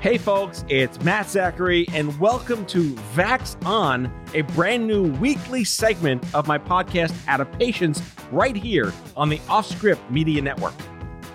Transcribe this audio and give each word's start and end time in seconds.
Hey 0.00 0.16
folks, 0.16 0.64
it's 0.68 1.02
Matt 1.02 1.28
Zachary, 1.28 1.84
and 1.92 2.16
welcome 2.20 2.64
to 2.66 2.92
Vax 3.16 3.60
On, 3.66 4.08
a 4.32 4.42
brand 4.42 4.86
new 4.86 5.10
weekly 5.14 5.64
segment 5.64 6.24
of 6.36 6.46
my 6.46 6.56
podcast 6.56 7.12
Adaptations 7.26 8.00
right 8.30 8.54
here 8.54 8.92
on 9.16 9.28
the 9.28 9.38
Offscript 9.48 10.08
Media 10.08 10.40
Network. 10.40 10.74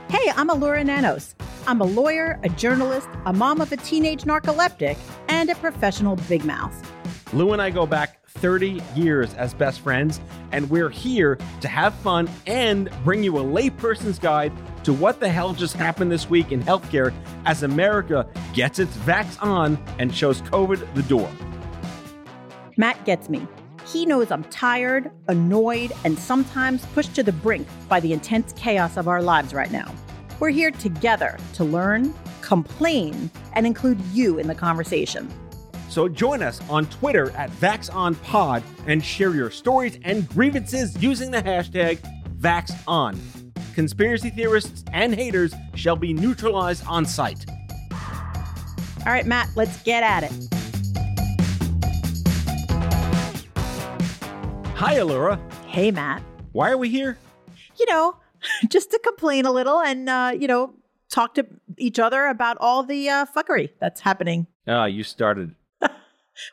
Hey, 0.08 0.32
I'm 0.38 0.50
Elura 0.50 0.82
Nanos. 0.82 1.36
I'm 1.68 1.82
a 1.82 1.84
lawyer, 1.84 2.40
a 2.44 2.50
journalist, 2.50 3.10
a 3.26 3.34
mom 3.34 3.60
of 3.60 3.70
a 3.74 3.78
teenage 3.78 4.24
narcoleptic, 4.24 4.98
and 5.28 5.50
a 5.50 5.56
professional 5.56 6.16
big 6.30 6.46
mouth. 6.46 6.74
Lou 7.34 7.52
and 7.52 7.62
I 7.62 7.70
go 7.70 7.86
back 7.86 8.23
30 8.36 8.82
years 8.96 9.34
as 9.36 9.54
best 9.54 9.80
friends, 9.80 10.20
and 10.52 10.70
we're 10.70 10.90
here 10.90 11.38
to 11.62 11.68
have 11.68 11.94
fun 11.96 12.30
and 12.48 12.90
bring 13.04 13.24
you 13.24 13.38
a 13.38 13.44
layperson's 13.44 14.20
guide 14.20 14.52
to 14.84 14.94
what 14.94 15.20
the 15.20 15.30
hell 15.30 15.54
just 15.54 15.76
happened 15.76 16.12
this 16.12 16.30
week 16.30 16.52
in 16.52 16.62
healthcare 16.62 17.14
as 17.46 17.64
America 17.64 18.28
gets 18.54 18.80
its 18.80 18.96
vax 18.98 19.42
on 19.42 19.78
and 20.00 20.14
shows 20.14 20.42
COVID 20.44 20.94
the 20.94 21.04
door. 21.04 21.30
Matt 22.76 23.04
gets 23.06 23.30
me. 23.30 23.48
He 23.86 24.06
knows 24.06 24.32
I'm 24.32 24.44
tired, 24.46 25.12
annoyed, 25.28 25.92
and 26.04 26.18
sometimes 26.18 26.86
pushed 26.88 27.14
to 27.16 27.24
the 27.24 27.32
brink 27.32 27.68
by 27.88 28.00
the 28.00 28.14
intense 28.14 28.54
chaos 28.54 28.98
of 28.98 29.08
our 29.08 29.22
lives 29.22 29.54
right 29.54 29.72
now. 29.72 29.94
We're 30.40 30.50
here 30.50 30.72
together 30.72 31.38
to 31.54 31.64
learn, 31.64 32.14
complain, 32.42 33.30
and 33.54 33.68
include 33.68 34.02
you 34.12 34.40
in 34.40 34.48
the 34.48 34.56
conversation. 34.56 35.32
So 35.94 36.10
join 36.10 36.42
us 36.42 36.60
on 36.72 36.88
Twitter 36.88 37.30
at 37.38 37.52
VaxOnPod 37.52 38.64
and 38.88 39.06
share 39.06 39.36
your 39.36 39.52
stories 39.52 40.00
and 40.04 40.28
grievances 40.28 40.98
using 40.98 41.30
the 41.30 41.44
hashtag 41.44 42.00
VaxOn. 42.40 43.16
Conspiracy 43.76 44.32
theorists 44.32 44.84
and 44.92 45.14
haters 45.14 45.54
shall 45.76 45.96
be 45.96 46.12
neutralized 46.12 46.84
on 46.88 47.06
site. 47.06 47.46
All 47.92 49.14
right, 49.14 49.28
Matt, 49.28 49.50
let's 49.56 49.84
get 49.84 50.02
at 50.02 50.24
it. 50.24 50.32
Hi, 54.76 54.98
Elura. 54.98 55.40
Hey, 55.68 55.92
Matt. 55.92 56.24
Why 56.54 56.72
are 56.72 56.78
we 56.80 56.90
here? 56.90 57.20
You 57.80 57.86
know, 57.86 58.16
just 58.68 58.90
to 58.90 58.98
complain 58.98 59.46
a 59.46 59.52
little 59.52 59.80
and, 59.80 60.10
uh, 60.10 60.32
you 60.36 60.48
know, 60.48 60.74
talk 61.12 61.36
to 61.36 61.46
each 61.78 62.00
other 62.00 62.26
about 62.26 62.58
all 62.60 62.82
the 62.82 63.10
uh, 63.10 63.26
fuckery 63.28 63.70
that's 63.80 64.02
happening. 64.02 64.48
Ah, 64.68 64.86
you 64.86 65.04
started. 65.04 65.54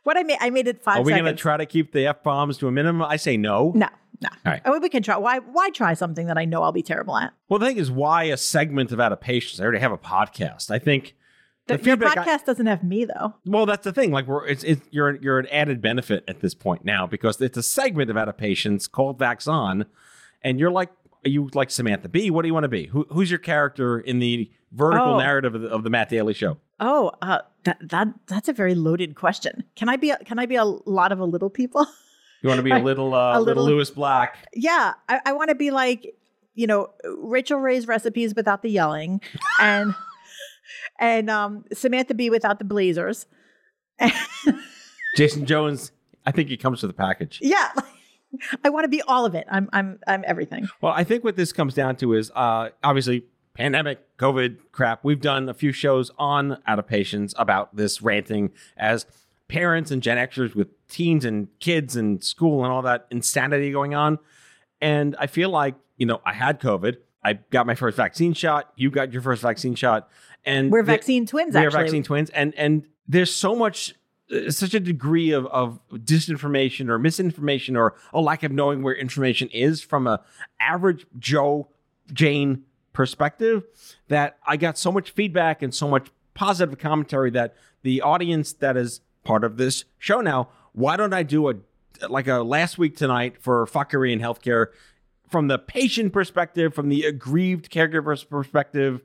What 0.03 0.17
I 0.17 0.23
made, 0.23 0.39
I 0.41 0.51
made 0.51 0.67
it 0.69 0.83
five 0.83 0.99
Are 0.99 1.03
we 1.03 1.13
going 1.13 1.25
to 1.25 1.35
try 1.35 1.57
to 1.57 1.67
keep 1.67 1.93
the 1.93 2.07
f 2.07 2.23
bombs 2.23 2.59
to 2.59 2.69
a 2.69 2.73
minimum? 2.73 3.03
I 3.03 3.17
say 3.17 3.37
no. 3.37 3.73
No, 3.75 3.89
no. 4.21 4.29
All 4.45 4.53
right. 4.53 4.61
I 4.65 4.71
mean, 4.71 4.81
we 4.83 4.89
can 4.89 5.03
try. 5.03 5.17
Why? 5.17 5.39
Why 5.39 5.71
try 5.71 5.95
something 5.95 6.27
that 6.27 6.37
I 6.39 6.45
know 6.45 6.63
I'll 6.63 6.73
be 6.73 6.83
terrible 6.83 7.17
at? 7.17 7.33
Well, 7.49 7.59
the 7.59 7.67
thing 7.67 7.77
is, 7.79 7.91
why 7.91 8.25
a 8.25 8.37
segment 8.37 8.93
about 8.93 9.13
a 9.13 9.17
Adaptations? 9.17 9.61
I 9.61 9.65
already 9.65 9.81
have 9.81 9.93
a 9.93 9.99
podcast. 9.99 10.71
I 10.71 10.79
think 10.79 11.15
The, 11.67 11.77
the 11.79 11.85
your 11.85 11.97
feedback. 11.97 12.17
I- 12.19 12.25
podcast 12.27 12.45
doesn't 12.45 12.67
have 12.67 12.83
me 12.85 13.05
though. 13.07 13.35
well, 13.47 13.65
that's 13.67 13.85
the 13.85 13.93
thing. 13.93 14.11
Like, 14.11 14.27
we're 14.27 14.47
it's, 14.47 14.65
it's 14.65 14.83
you're 14.91 15.17
you're 15.17 15.39
an 15.39 15.47
added 15.49 15.81
benefit 15.81 16.25
at 16.29 16.41
this 16.41 16.55
point 16.55 16.85
now 16.85 17.07
because 17.07 17.41
it's 17.41 17.57
a 17.57 17.63
segment 17.63 18.11
about 18.11 18.29
a 18.29 18.33
Adaptations 18.33 18.87
called 18.89 19.19
Vax 19.19 19.47
On, 19.51 19.87
and 20.43 20.59
you're 20.61 20.71
like 20.71 20.91
you 21.25 21.49
like 21.55 21.71
Samantha 21.71 22.09
Bee. 22.09 22.31
What 22.31 22.43
do 22.43 22.49
you 22.49 22.55
want 22.55 22.65
to 22.65 22.69
be? 22.69 22.87
Who, 22.87 23.07
who's 23.11 23.31
your 23.31 23.39
character 23.39 23.99
in 24.01 24.19
the 24.21 24.51
vertical 24.73 25.15
Oh. 25.15 25.19
narrative 25.19 25.55
of 25.55 25.61
the, 25.63 25.69
of 25.69 25.85
the 25.85 25.91
Matt 25.91 26.09
Daly 26.09 26.33
Show? 26.35 26.57
Oh, 26.81 27.13
uh, 27.23 27.41
that 27.65 27.79
that 27.91 28.09
that's 28.27 28.49
a 28.49 28.53
very 28.53 28.75
loaded 28.75 29.15
question. 29.15 29.65
Can 29.77 29.89
I 29.89 29.97
be? 29.97 30.11
A, 30.11 30.17
can 30.19 30.39
I 30.39 30.47
be 30.47 30.57
a 30.57 30.65
lot 30.65 31.13
of 31.13 31.21
a 31.21 31.25
little 31.25 31.51
people? 31.51 31.87
You 32.43 32.49
want 32.49 32.59
to 32.59 32.63
be 32.63 32.71
a 32.71 32.79
little 32.83 33.15
uh, 33.15 33.37
A 33.37 33.41
little, 33.41 33.63
little- 33.65 33.77
Lewis 33.77 33.91
Black? 33.91 34.49
yeah, 34.55 34.95
I, 35.09 35.21
I 35.27 35.33
want 35.35 35.51
to 35.51 35.55
be 35.55 35.71
like 35.71 36.15
you 36.55 36.67
know 36.67 36.89
Rachael 37.19 37.59
Ray's 37.59 37.87
recipes 37.87 38.35
without 38.35 38.63
the 38.63 38.71
yelling, 38.71 39.21
and 39.61 39.95
and 40.99 41.29
um, 41.29 41.65
Samantha 41.73 42.15
Bee 42.15 42.31
without 42.31 42.59
the 42.59 42.65
blazers. 42.65 43.27
Jason 45.17 45.47
Jones. 45.47 45.93
I 46.27 46.33
think 46.33 46.49
he 46.49 46.57
comes 46.57 46.83
with 46.83 46.91
a 46.91 46.95
package. 46.95 47.39
yeah, 47.43 47.73
I 48.65 48.69
want 48.71 48.85
to 48.85 48.89
be 48.89 49.03
all 49.03 49.25
of 49.25 49.35
it. 49.35 49.47
I'm 49.51 49.69
I'm 49.73 49.99
I'm 50.07 50.23
everything. 50.27 50.69
Well, 50.81 50.93
I 50.93 51.03
think 51.05 51.25
what 51.25 51.37
this 51.37 51.53
comes 51.53 51.75
down 51.75 51.97
to 51.97 52.15
is 52.15 52.31
uh, 52.35 52.71
obviously 52.85 53.25
pandemic, 53.55 54.17
COVID 54.19 54.59
crap. 54.73 55.01
We've 55.05 55.21
done 55.21 55.49
a 55.49 55.55
few 55.55 55.73
shows 55.73 56.11
on 56.19 56.59
adaptations 56.67 57.35
about 57.37 57.75
this 57.77 58.01
ranting 58.03 58.53
as 58.77 59.07
parents 59.49 59.91
and 59.91 60.03
Gen 60.03 60.17
Xers 60.17 60.55
with 60.55 60.69
teens 60.89 61.25
and 61.25 61.49
kids 61.59 61.97
and 61.97 62.23
school 62.23 62.65
and 62.65 62.73
all 62.73 62.83
that 62.83 63.07
insanity 63.11 63.71
going 63.73 63.95
on. 63.95 64.19
And 64.81 65.17
I 65.19 65.27
feel 65.27 65.51
like, 65.51 65.75
you 65.97 66.07
know, 66.07 66.21
I 66.25 66.33
had 66.33 66.61
COVID. 66.61 66.97
I 67.23 67.35
got 67.35 67.67
my 67.67 67.75
first 67.75 67.97
vaccine 67.97 68.33
shot. 68.33 68.73
You 68.77 68.91
got 68.91 69.13
your 69.13 69.21
first 69.23 69.43
vaccine 69.43 69.75
shot. 69.75 70.09
And 70.45 70.71
We're 70.71 70.83
the- 70.83 70.87
vaccine 70.93 71.27
twins. 71.27 71.55
Actually. 71.55 71.61
we 71.61 71.65
are 71.65 71.69
Actually, 71.69 71.83
vaccine 71.83 72.03
twins, 72.05 72.31
and 72.31 72.55
and 72.55 72.85
there's 73.07 73.31
so 73.35 73.55
much, 73.55 73.95
uh, 74.33 74.51
such 74.51 74.73
a 74.73 74.81
degree 74.81 75.33
of 75.33 75.45
of 75.49 75.81
disinformation 75.93 76.89
or 76.89 76.99
misinformation 76.99 77.77
or 77.77 77.95
a 78.15 78.21
lack 78.23 78.43
of 78.43 78.53
knowing 78.53 78.83
where 78.83 78.95
information 78.95 79.49
is 79.49 79.83
from 79.83 80.07
a 80.07 80.23
average 80.61 81.05
Joe 81.19 81.69
Jane 82.11 82.65
perspective 82.93 83.65
that 84.09 84.39
I 84.47 84.57
got 84.57 84.79
so 84.79 84.91
much 84.91 85.11
feedback 85.11 85.63
and 85.63 85.75
so 85.75 85.89
much 85.89 86.09
positive 86.35 86.79
commentary 86.79 87.31
that 87.31 87.55
the 87.83 88.03
audience 88.03 88.53
that 88.55 88.77
is 88.77 89.01
part 89.25 89.45
of 89.45 89.57
this 89.57 89.85
show 89.99 90.21
now, 90.21 90.49
why 90.73 90.97
don't 90.97 91.13
I 91.13 91.23
do 91.23 91.49
a 91.51 91.55
like 92.09 92.29
a 92.29 92.39
last 92.39 92.79
week 92.79 92.97
tonight 92.97 93.37
for 93.41 93.67
fuckery 93.67 94.13
in 94.13 94.21
healthcare 94.21 94.69
from 95.29 95.49
the 95.49 95.59
patient 95.59 96.13
perspective, 96.13 96.75
from 96.75 96.89
the 96.89 97.05
aggrieved 97.05 97.71
caregiver's 97.71 98.25
perspective, 98.25 99.03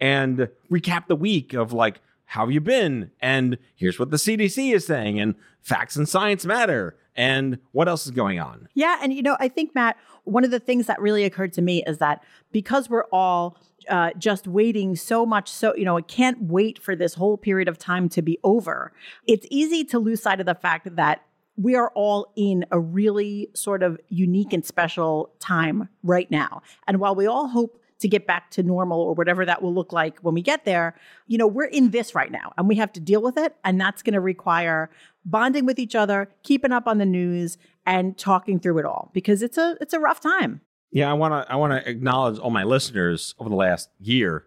and 0.00 0.48
recap 0.70 1.06
the 1.06 1.16
week 1.16 1.54
of 1.54 1.72
like 1.72 2.00
how 2.26 2.40
have 2.40 2.50
you 2.50 2.60
been? 2.60 3.10
And 3.20 3.58
here's 3.76 3.98
what 3.98 4.10
the 4.10 4.16
CDC 4.16 4.74
is 4.74 4.86
saying 4.86 5.20
and 5.20 5.36
facts 5.60 5.94
and 5.94 6.08
science 6.08 6.44
matter 6.44 6.96
and 7.16 7.58
what 7.72 7.88
else 7.88 8.06
is 8.06 8.10
going 8.10 8.40
on. 8.40 8.68
Yeah, 8.74 8.98
and 9.02 9.12
you 9.12 9.22
know, 9.22 9.36
I 9.40 9.48
think 9.48 9.74
Matt, 9.74 9.96
one 10.24 10.44
of 10.44 10.50
the 10.50 10.60
things 10.60 10.86
that 10.86 11.00
really 11.00 11.24
occurred 11.24 11.52
to 11.54 11.62
me 11.62 11.82
is 11.86 11.98
that 11.98 12.22
because 12.52 12.88
we're 12.88 13.06
all 13.12 13.56
uh, 13.88 14.10
just 14.18 14.46
waiting 14.46 14.96
so 14.96 15.26
much, 15.26 15.50
so 15.50 15.74
you 15.76 15.84
know, 15.84 15.96
I 15.96 16.02
can't 16.02 16.42
wait 16.42 16.78
for 16.78 16.96
this 16.96 17.14
whole 17.14 17.36
period 17.36 17.68
of 17.68 17.78
time 17.78 18.08
to 18.10 18.22
be 18.22 18.38
over. 18.42 18.92
It's 19.26 19.46
easy 19.50 19.84
to 19.84 19.98
lose 19.98 20.22
sight 20.22 20.40
of 20.40 20.46
the 20.46 20.54
fact 20.54 20.96
that 20.96 21.22
we 21.56 21.76
are 21.76 21.90
all 21.94 22.32
in 22.36 22.64
a 22.70 22.80
really 22.80 23.48
sort 23.54 23.82
of 23.82 24.00
unique 24.08 24.52
and 24.52 24.64
special 24.64 25.32
time 25.38 25.88
right 26.02 26.30
now. 26.30 26.62
And 26.88 26.98
while 26.98 27.14
we 27.14 27.26
all 27.26 27.48
hope 27.48 27.80
to 28.00 28.08
get 28.08 28.26
back 28.26 28.50
to 28.50 28.62
normal 28.62 29.00
or 29.00 29.14
whatever 29.14 29.44
that 29.44 29.62
will 29.62 29.72
look 29.72 29.92
like 29.92 30.18
when 30.20 30.34
we 30.34 30.42
get 30.42 30.64
there, 30.64 30.94
you 31.26 31.38
know, 31.38 31.46
we're 31.46 31.64
in 31.64 31.90
this 31.90 32.14
right 32.14 32.30
now 32.30 32.52
and 32.58 32.68
we 32.68 32.74
have 32.76 32.92
to 32.92 33.00
deal 33.00 33.22
with 33.22 33.36
it. 33.36 33.56
And 33.64 33.80
that's 33.80 34.02
going 34.02 34.14
to 34.14 34.20
require 34.20 34.90
bonding 35.24 35.64
with 35.64 35.78
each 35.78 35.94
other, 35.94 36.28
keeping 36.42 36.72
up 36.72 36.86
on 36.86 36.98
the 36.98 37.06
news 37.06 37.56
and 37.86 38.16
talking 38.18 38.58
through 38.58 38.78
it 38.78 38.84
all 38.84 39.10
because 39.14 39.42
it's 39.42 39.56
a 39.56 39.76
it's 39.80 39.94
a 39.94 40.00
rough 40.00 40.20
time. 40.20 40.60
Yeah, 40.90 41.10
I 41.10 41.14
want 41.14 41.32
to 41.32 41.52
I 41.52 41.56
want 41.56 41.72
to 41.72 41.88
acknowledge 41.88 42.38
all 42.38 42.50
my 42.50 42.64
listeners 42.64 43.34
over 43.38 43.48
the 43.48 43.56
last 43.56 43.90
year. 44.00 44.46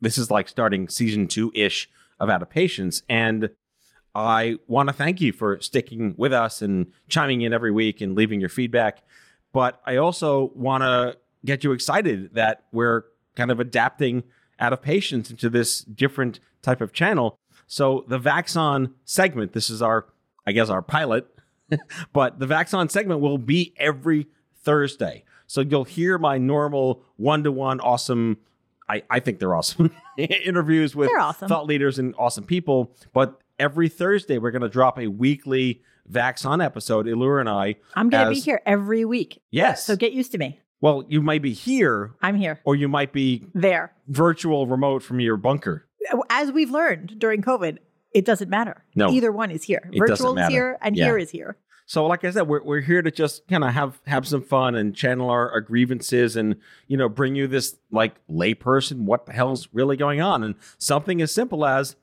This 0.00 0.16
is 0.16 0.30
like 0.30 0.48
starting 0.48 0.88
season 0.88 1.26
2-ish 1.26 1.90
of 2.20 2.30
Out 2.30 2.42
of 2.42 2.50
Patients 2.50 3.02
and 3.08 3.50
I 4.14 4.56
want 4.66 4.88
to 4.88 4.92
thank 4.92 5.20
you 5.20 5.32
for 5.32 5.60
sticking 5.60 6.14
with 6.16 6.32
us 6.32 6.62
and 6.62 6.92
chiming 7.08 7.42
in 7.42 7.52
every 7.52 7.70
week 7.70 8.00
and 8.00 8.16
leaving 8.16 8.40
your 8.40 8.48
feedback. 8.48 9.02
But 9.52 9.80
I 9.86 9.96
also 9.96 10.50
want 10.54 10.82
to 10.82 11.16
get 11.44 11.64
you 11.64 11.72
excited 11.72 12.34
that 12.34 12.64
we're 12.72 13.04
kind 13.36 13.50
of 13.50 13.60
adapting 13.60 14.24
out 14.58 14.72
of 14.72 14.82
patients 14.82 15.30
into 15.30 15.48
this 15.48 15.80
different 15.80 16.40
type 16.62 16.80
of 16.80 16.92
channel. 16.92 17.38
So 17.66 18.04
the 18.08 18.18
Vaxon 18.18 18.92
segment, 19.04 19.52
this 19.52 19.70
is 19.70 19.82
our, 19.82 20.06
I 20.46 20.52
guess, 20.52 20.68
our 20.68 20.82
pilot, 20.82 21.26
but 22.12 22.38
the 22.38 22.46
Vaxon 22.46 22.90
segment 22.90 23.20
will 23.20 23.38
be 23.38 23.74
every 23.76 24.26
Thursday. 24.62 25.24
So 25.46 25.60
you'll 25.60 25.84
hear 25.84 26.18
my 26.18 26.38
normal 26.38 27.02
one 27.16 27.44
to 27.44 27.52
one 27.52 27.80
awesome, 27.80 28.38
I, 28.88 29.02
I 29.08 29.20
think 29.20 29.38
they're 29.38 29.54
awesome 29.54 29.94
interviews 30.18 30.96
with 30.96 31.10
awesome. 31.18 31.48
thought 31.48 31.66
leaders 31.66 31.98
and 31.98 32.14
awesome 32.18 32.44
people. 32.44 32.94
But 33.12 33.40
every 33.58 33.88
Thursday, 33.88 34.38
we're 34.38 34.50
going 34.50 34.62
to 34.62 34.68
drop 34.68 34.98
a 34.98 35.06
weekly 35.06 35.82
Vaxon 36.10 36.64
episode, 36.64 37.06
Elura 37.06 37.40
and 37.40 37.48
I. 37.48 37.76
I'm 37.94 38.08
going 38.08 38.24
to 38.24 38.30
be 38.30 38.40
here 38.40 38.62
every 38.66 39.04
week. 39.04 39.42
Yes. 39.50 39.84
So 39.84 39.96
get 39.96 40.12
used 40.12 40.32
to 40.32 40.38
me. 40.38 40.60
Well, 40.80 41.04
you 41.08 41.20
might 41.20 41.42
be 41.42 41.52
here 41.52 42.12
I'm 42.22 42.36
here. 42.36 42.60
or 42.64 42.76
you 42.76 42.88
might 42.88 43.12
be 43.12 43.46
There. 43.54 43.92
virtual 44.06 44.66
remote 44.66 45.02
from 45.02 45.20
your 45.20 45.36
bunker. 45.36 45.86
As 46.30 46.52
we've 46.52 46.70
learned 46.70 47.18
during 47.18 47.42
COVID, 47.42 47.78
it 48.14 48.24
doesn't 48.24 48.48
matter. 48.48 48.84
No. 48.94 49.10
Either 49.10 49.30
one 49.32 49.50
is 49.50 49.64
here. 49.64 49.88
It 49.92 49.98
Virtual 49.98 50.38
is 50.38 50.48
here 50.48 50.78
and 50.80 50.96
Yeah. 50.96 51.06
here 51.06 51.18
is 51.18 51.30
here. 51.30 51.56
So, 51.86 52.06
like 52.06 52.22
I 52.22 52.30
said, 52.30 52.42
we're, 52.42 52.62
we're 52.62 52.80
here 52.82 53.00
to 53.00 53.10
just 53.10 53.48
kind 53.48 53.64
of 53.64 53.72
have 53.72 53.98
have 54.06 54.26
some 54.28 54.42
fun 54.42 54.74
and 54.74 54.94
channel 54.94 55.30
our, 55.30 55.50
our 55.50 55.60
grievances 55.62 56.36
and 56.36 56.56
you 56.86 56.96
know 56.98 57.08
bring 57.08 57.34
you 57.34 57.46
this 57.46 57.76
like 57.90 58.14
layperson 58.28 59.00
what 59.04 59.24
the 59.26 59.32
hell's 59.32 59.68
really 59.72 59.96
going 59.96 60.20
on 60.20 60.42
and 60.44 60.54
something 60.76 61.22
as 61.22 61.32
simple 61.32 61.64
as 61.64 61.96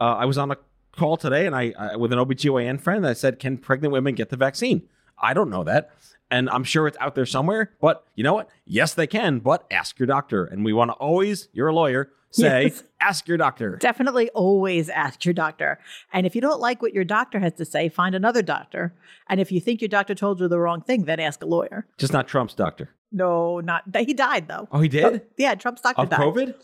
uh, 0.00 0.04
I 0.14 0.24
was 0.26 0.38
on 0.38 0.52
a 0.52 0.56
call 0.96 1.16
today 1.16 1.46
and 1.46 1.56
I, 1.56 1.72
I 1.78 1.96
with 1.96 2.12
an 2.12 2.18
OBGYN 2.20 2.80
friend 2.80 3.04
I 3.06 3.14
said 3.14 3.38
can 3.40 3.58
pregnant 3.58 3.92
women 3.92 4.14
get 4.14 4.30
the 4.30 4.36
vaccine? 4.36 4.88
I 5.20 5.34
don't 5.34 5.50
know 5.50 5.64
that. 5.64 5.90
And 6.32 6.48
I'm 6.50 6.64
sure 6.64 6.86
it's 6.88 6.96
out 6.98 7.14
there 7.14 7.26
somewhere, 7.26 7.72
but 7.80 8.04
you 8.16 8.24
know 8.24 8.32
what? 8.34 8.48
Yes, 8.64 8.94
they 8.94 9.06
can, 9.06 9.38
but 9.38 9.66
ask 9.70 9.98
your 9.98 10.06
doctor. 10.06 10.44
And 10.46 10.64
we 10.64 10.72
want 10.72 10.88
to 10.90 10.94
always, 10.94 11.48
you're 11.52 11.68
a 11.68 11.74
lawyer, 11.74 12.10
say, 12.30 12.62
Yes. 12.64 12.82
ask 13.02 13.28
your 13.28 13.36
doctor. 13.36 13.76
Definitely 13.76 14.30
always 14.30 14.88
ask 14.88 15.24
your 15.26 15.34
doctor. 15.34 15.78
And 16.10 16.26
if 16.26 16.34
you 16.34 16.40
don't 16.40 16.58
like 16.58 16.80
what 16.80 16.94
your 16.94 17.04
doctor 17.04 17.38
has 17.38 17.52
to 17.54 17.66
say, 17.66 17.90
find 17.90 18.14
another 18.14 18.40
doctor. 18.40 18.94
And 19.28 19.40
if 19.40 19.52
you 19.52 19.60
think 19.60 19.82
your 19.82 19.88
doctor 19.88 20.14
told 20.14 20.40
you 20.40 20.48
the 20.48 20.58
wrong 20.58 20.80
thing, 20.80 21.04
then 21.04 21.20
ask 21.20 21.42
a 21.42 21.46
lawyer. 21.46 21.86
Just 21.98 22.14
not 22.14 22.26
Trump's 22.28 22.54
doctor. 22.54 22.88
No, 23.12 23.60
not 23.60 23.82
that 23.92 24.06
he 24.06 24.14
died 24.14 24.48
though. 24.48 24.68
Oh, 24.72 24.80
he 24.80 24.88
did? 24.88 25.20
Yeah, 25.36 25.54
Trump's 25.54 25.82
doctor 25.82 26.06
died. 26.06 26.12
Of 26.26 26.34
died. 26.34 26.46
COVID? 26.48 26.54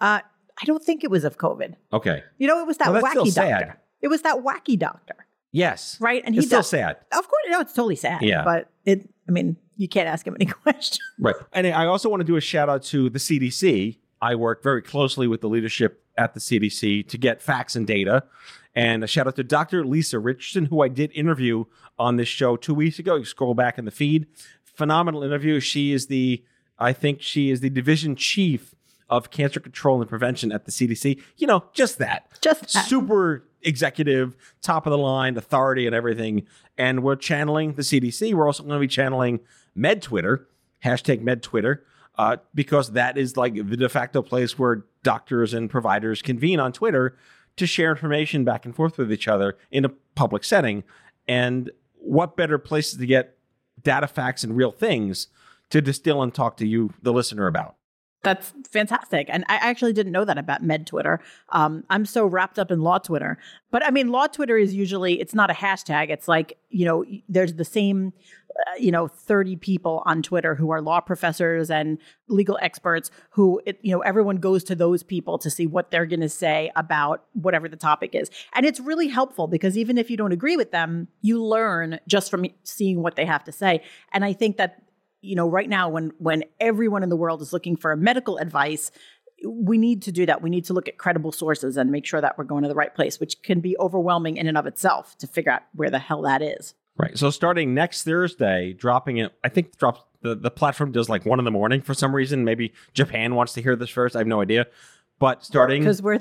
Uh, 0.00 0.20
I 0.60 0.64
don't 0.64 0.82
think 0.82 1.04
it 1.04 1.10
was 1.10 1.24
of 1.24 1.36
COVID. 1.36 1.74
Okay. 1.92 2.22
You 2.38 2.48
know, 2.48 2.60
it 2.60 2.66
was 2.66 2.78
that 2.78 2.90
Well, 2.90 3.02
wacky 3.02 3.34
doctor. 3.34 3.78
It 4.00 4.08
was 4.08 4.22
that 4.22 4.36
wacky 4.38 4.78
doctor, 4.78 5.26
Yes. 5.52 5.98
right? 6.00 6.22
And 6.24 6.34
he 6.34 6.38
It's 6.38 6.46
still 6.48 6.62
sad. 6.62 6.96
Of 7.12 7.28
course, 7.28 7.42
no, 7.50 7.60
it's 7.60 7.74
totally 7.74 7.96
sad. 7.96 8.22
Yeah. 8.22 8.42
but 8.44 8.70
it. 8.86 9.06
I 9.28 9.32
mean, 9.32 9.56
you 9.76 9.88
can't 9.88 10.08
ask 10.08 10.26
him 10.26 10.34
any 10.34 10.46
questions. 10.64 11.00
Right. 11.18 11.36
And 11.52 11.66
I 11.66 11.86
also 11.86 12.08
want 12.08 12.20
to 12.20 12.24
do 12.24 12.36
a 12.36 12.40
shout 12.40 12.68
out 12.68 12.82
to 12.84 13.10
the 13.10 13.18
CDC. 13.18 13.98
I 14.20 14.34
work 14.34 14.62
very 14.62 14.82
closely 14.82 15.28
with 15.28 15.40
the 15.40 15.48
leadership 15.48 16.02
at 16.16 16.34
the 16.34 16.40
CDC 16.40 17.06
to 17.08 17.18
get 17.18 17.40
facts 17.40 17.76
and 17.76 17.86
data. 17.86 18.24
And 18.74 19.04
a 19.04 19.06
shout 19.06 19.26
out 19.26 19.36
to 19.36 19.44
Dr. 19.44 19.84
Lisa 19.84 20.18
Richardson, 20.18 20.66
who 20.66 20.82
I 20.82 20.88
did 20.88 21.10
interview 21.12 21.64
on 21.98 22.16
this 22.16 22.28
show 22.28 22.56
two 22.56 22.74
weeks 22.74 22.98
ago. 22.98 23.16
You 23.16 23.24
scroll 23.24 23.54
back 23.54 23.78
in 23.78 23.84
the 23.84 23.90
feed. 23.90 24.26
Phenomenal 24.64 25.22
interview. 25.22 25.60
She 25.60 25.92
is 25.92 26.06
the, 26.06 26.44
I 26.78 26.92
think 26.92 27.22
she 27.22 27.50
is 27.50 27.60
the 27.60 27.70
division 27.70 28.16
chief 28.16 28.74
of 29.08 29.30
cancer 29.30 29.58
control 29.58 30.00
and 30.00 30.08
prevention 30.08 30.52
at 30.52 30.64
the 30.64 30.70
CDC. 30.70 31.20
You 31.36 31.46
know, 31.46 31.64
just 31.72 31.98
that. 31.98 32.28
Just 32.40 32.72
that. 32.72 32.86
super 32.86 33.47
executive, 33.62 34.36
top 34.62 34.86
of 34.86 34.90
the 34.90 34.98
line 34.98 35.36
authority 35.36 35.86
and 35.86 35.94
everything. 35.94 36.46
And 36.76 37.02
we're 37.02 37.16
channeling 37.16 37.74
the 37.74 37.82
CDC. 37.82 38.34
We're 38.34 38.46
also 38.46 38.62
going 38.62 38.76
to 38.76 38.80
be 38.80 38.88
channeling 38.88 39.40
Med 39.74 40.02
Twitter, 40.02 40.48
hashtag 40.84 41.22
Med 41.22 41.42
Twitter, 41.42 41.84
uh, 42.16 42.36
because 42.54 42.92
that 42.92 43.16
is 43.16 43.36
like 43.36 43.54
the 43.54 43.76
de 43.76 43.88
facto 43.88 44.22
place 44.22 44.58
where 44.58 44.84
doctors 45.02 45.54
and 45.54 45.70
providers 45.70 46.22
convene 46.22 46.60
on 46.60 46.72
Twitter 46.72 47.16
to 47.56 47.66
share 47.66 47.90
information 47.90 48.44
back 48.44 48.64
and 48.64 48.74
forth 48.74 48.98
with 48.98 49.12
each 49.12 49.28
other 49.28 49.56
in 49.70 49.84
a 49.84 49.88
public 50.14 50.44
setting. 50.44 50.84
And 51.26 51.70
what 51.94 52.36
better 52.36 52.58
places 52.58 52.98
to 52.98 53.06
get 53.06 53.36
data 53.82 54.06
facts 54.06 54.44
and 54.44 54.56
real 54.56 54.72
things 54.72 55.28
to 55.70 55.80
distill 55.80 56.22
and 56.22 56.32
talk 56.32 56.56
to 56.56 56.66
you, 56.66 56.92
the 57.02 57.12
listener, 57.12 57.46
about? 57.46 57.77
That's 58.22 58.52
fantastic. 58.70 59.28
And 59.30 59.44
I 59.48 59.56
actually 59.56 59.92
didn't 59.92 60.12
know 60.12 60.24
that 60.24 60.38
about 60.38 60.62
med 60.62 60.86
Twitter. 60.86 61.20
Um, 61.50 61.84
I'm 61.88 62.04
so 62.04 62.26
wrapped 62.26 62.58
up 62.58 62.70
in 62.70 62.80
law 62.80 62.98
Twitter. 62.98 63.38
But 63.70 63.86
I 63.86 63.90
mean, 63.90 64.08
law 64.08 64.26
Twitter 64.26 64.56
is 64.56 64.74
usually, 64.74 65.20
it's 65.20 65.34
not 65.34 65.50
a 65.50 65.54
hashtag. 65.54 66.10
It's 66.10 66.26
like, 66.26 66.58
you 66.68 66.84
know, 66.84 67.04
there's 67.28 67.54
the 67.54 67.64
same, 67.64 68.12
uh, 68.50 68.74
you 68.76 68.90
know, 68.90 69.06
30 69.06 69.54
people 69.56 70.02
on 70.04 70.20
Twitter 70.20 70.56
who 70.56 70.70
are 70.70 70.82
law 70.82 70.98
professors 70.98 71.70
and 71.70 71.96
legal 72.26 72.58
experts 72.60 73.12
who, 73.30 73.62
it, 73.66 73.78
you 73.82 73.92
know, 73.92 74.00
everyone 74.00 74.38
goes 74.38 74.64
to 74.64 74.74
those 74.74 75.04
people 75.04 75.38
to 75.38 75.48
see 75.48 75.68
what 75.68 75.92
they're 75.92 76.06
going 76.06 76.18
to 76.18 76.28
say 76.28 76.72
about 76.74 77.24
whatever 77.34 77.68
the 77.68 77.76
topic 77.76 78.16
is. 78.16 78.30
And 78.52 78.66
it's 78.66 78.80
really 78.80 79.06
helpful 79.06 79.46
because 79.46 79.78
even 79.78 79.96
if 79.96 80.10
you 80.10 80.16
don't 80.16 80.32
agree 80.32 80.56
with 80.56 80.72
them, 80.72 81.06
you 81.20 81.42
learn 81.44 82.00
just 82.08 82.32
from 82.32 82.46
seeing 82.64 83.00
what 83.00 83.14
they 83.14 83.26
have 83.26 83.44
to 83.44 83.52
say. 83.52 83.80
And 84.12 84.24
I 84.24 84.32
think 84.32 84.56
that 84.56 84.82
you 85.20 85.34
know 85.34 85.48
right 85.48 85.68
now 85.68 85.88
when 85.88 86.12
when 86.18 86.44
everyone 86.60 87.02
in 87.02 87.08
the 87.08 87.16
world 87.16 87.42
is 87.42 87.52
looking 87.52 87.76
for 87.76 87.92
a 87.92 87.96
medical 87.96 88.38
advice 88.38 88.90
we 89.46 89.78
need 89.78 90.02
to 90.02 90.10
do 90.12 90.26
that 90.26 90.42
we 90.42 90.50
need 90.50 90.64
to 90.64 90.72
look 90.72 90.88
at 90.88 90.98
credible 90.98 91.30
sources 91.32 91.76
and 91.76 91.90
make 91.90 92.04
sure 92.04 92.20
that 92.20 92.36
we're 92.36 92.44
going 92.44 92.62
to 92.62 92.68
the 92.68 92.74
right 92.74 92.94
place 92.94 93.20
which 93.20 93.40
can 93.42 93.60
be 93.60 93.76
overwhelming 93.78 94.36
in 94.36 94.46
and 94.46 94.58
of 94.58 94.66
itself 94.66 95.16
to 95.18 95.26
figure 95.26 95.52
out 95.52 95.62
where 95.74 95.90
the 95.90 95.98
hell 95.98 96.22
that 96.22 96.42
is 96.42 96.74
Right. 96.98 97.16
So 97.16 97.30
starting 97.30 97.74
next 97.74 98.02
Thursday, 98.02 98.72
dropping 98.72 99.18
it, 99.18 99.32
I 99.44 99.48
think 99.48 99.78
drops 99.78 100.00
the, 100.20 100.34
the 100.34 100.50
platform 100.50 100.90
does 100.90 101.08
like 101.08 101.24
one 101.24 101.38
in 101.38 101.44
the 101.44 101.50
morning 101.52 101.80
for 101.80 101.94
some 101.94 102.12
reason. 102.12 102.44
Maybe 102.44 102.72
Japan 102.92 103.36
wants 103.36 103.52
to 103.52 103.62
hear 103.62 103.76
this 103.76 103.88
first. 103.88 104.16
I 104.16 104.18
have 104.18 104.26
no 104.26 104.40
idea. 104.40 104.66
But 105.20 105.44
starting 105.44 105.80
because 105.82 106.02
we're 106.02 106.18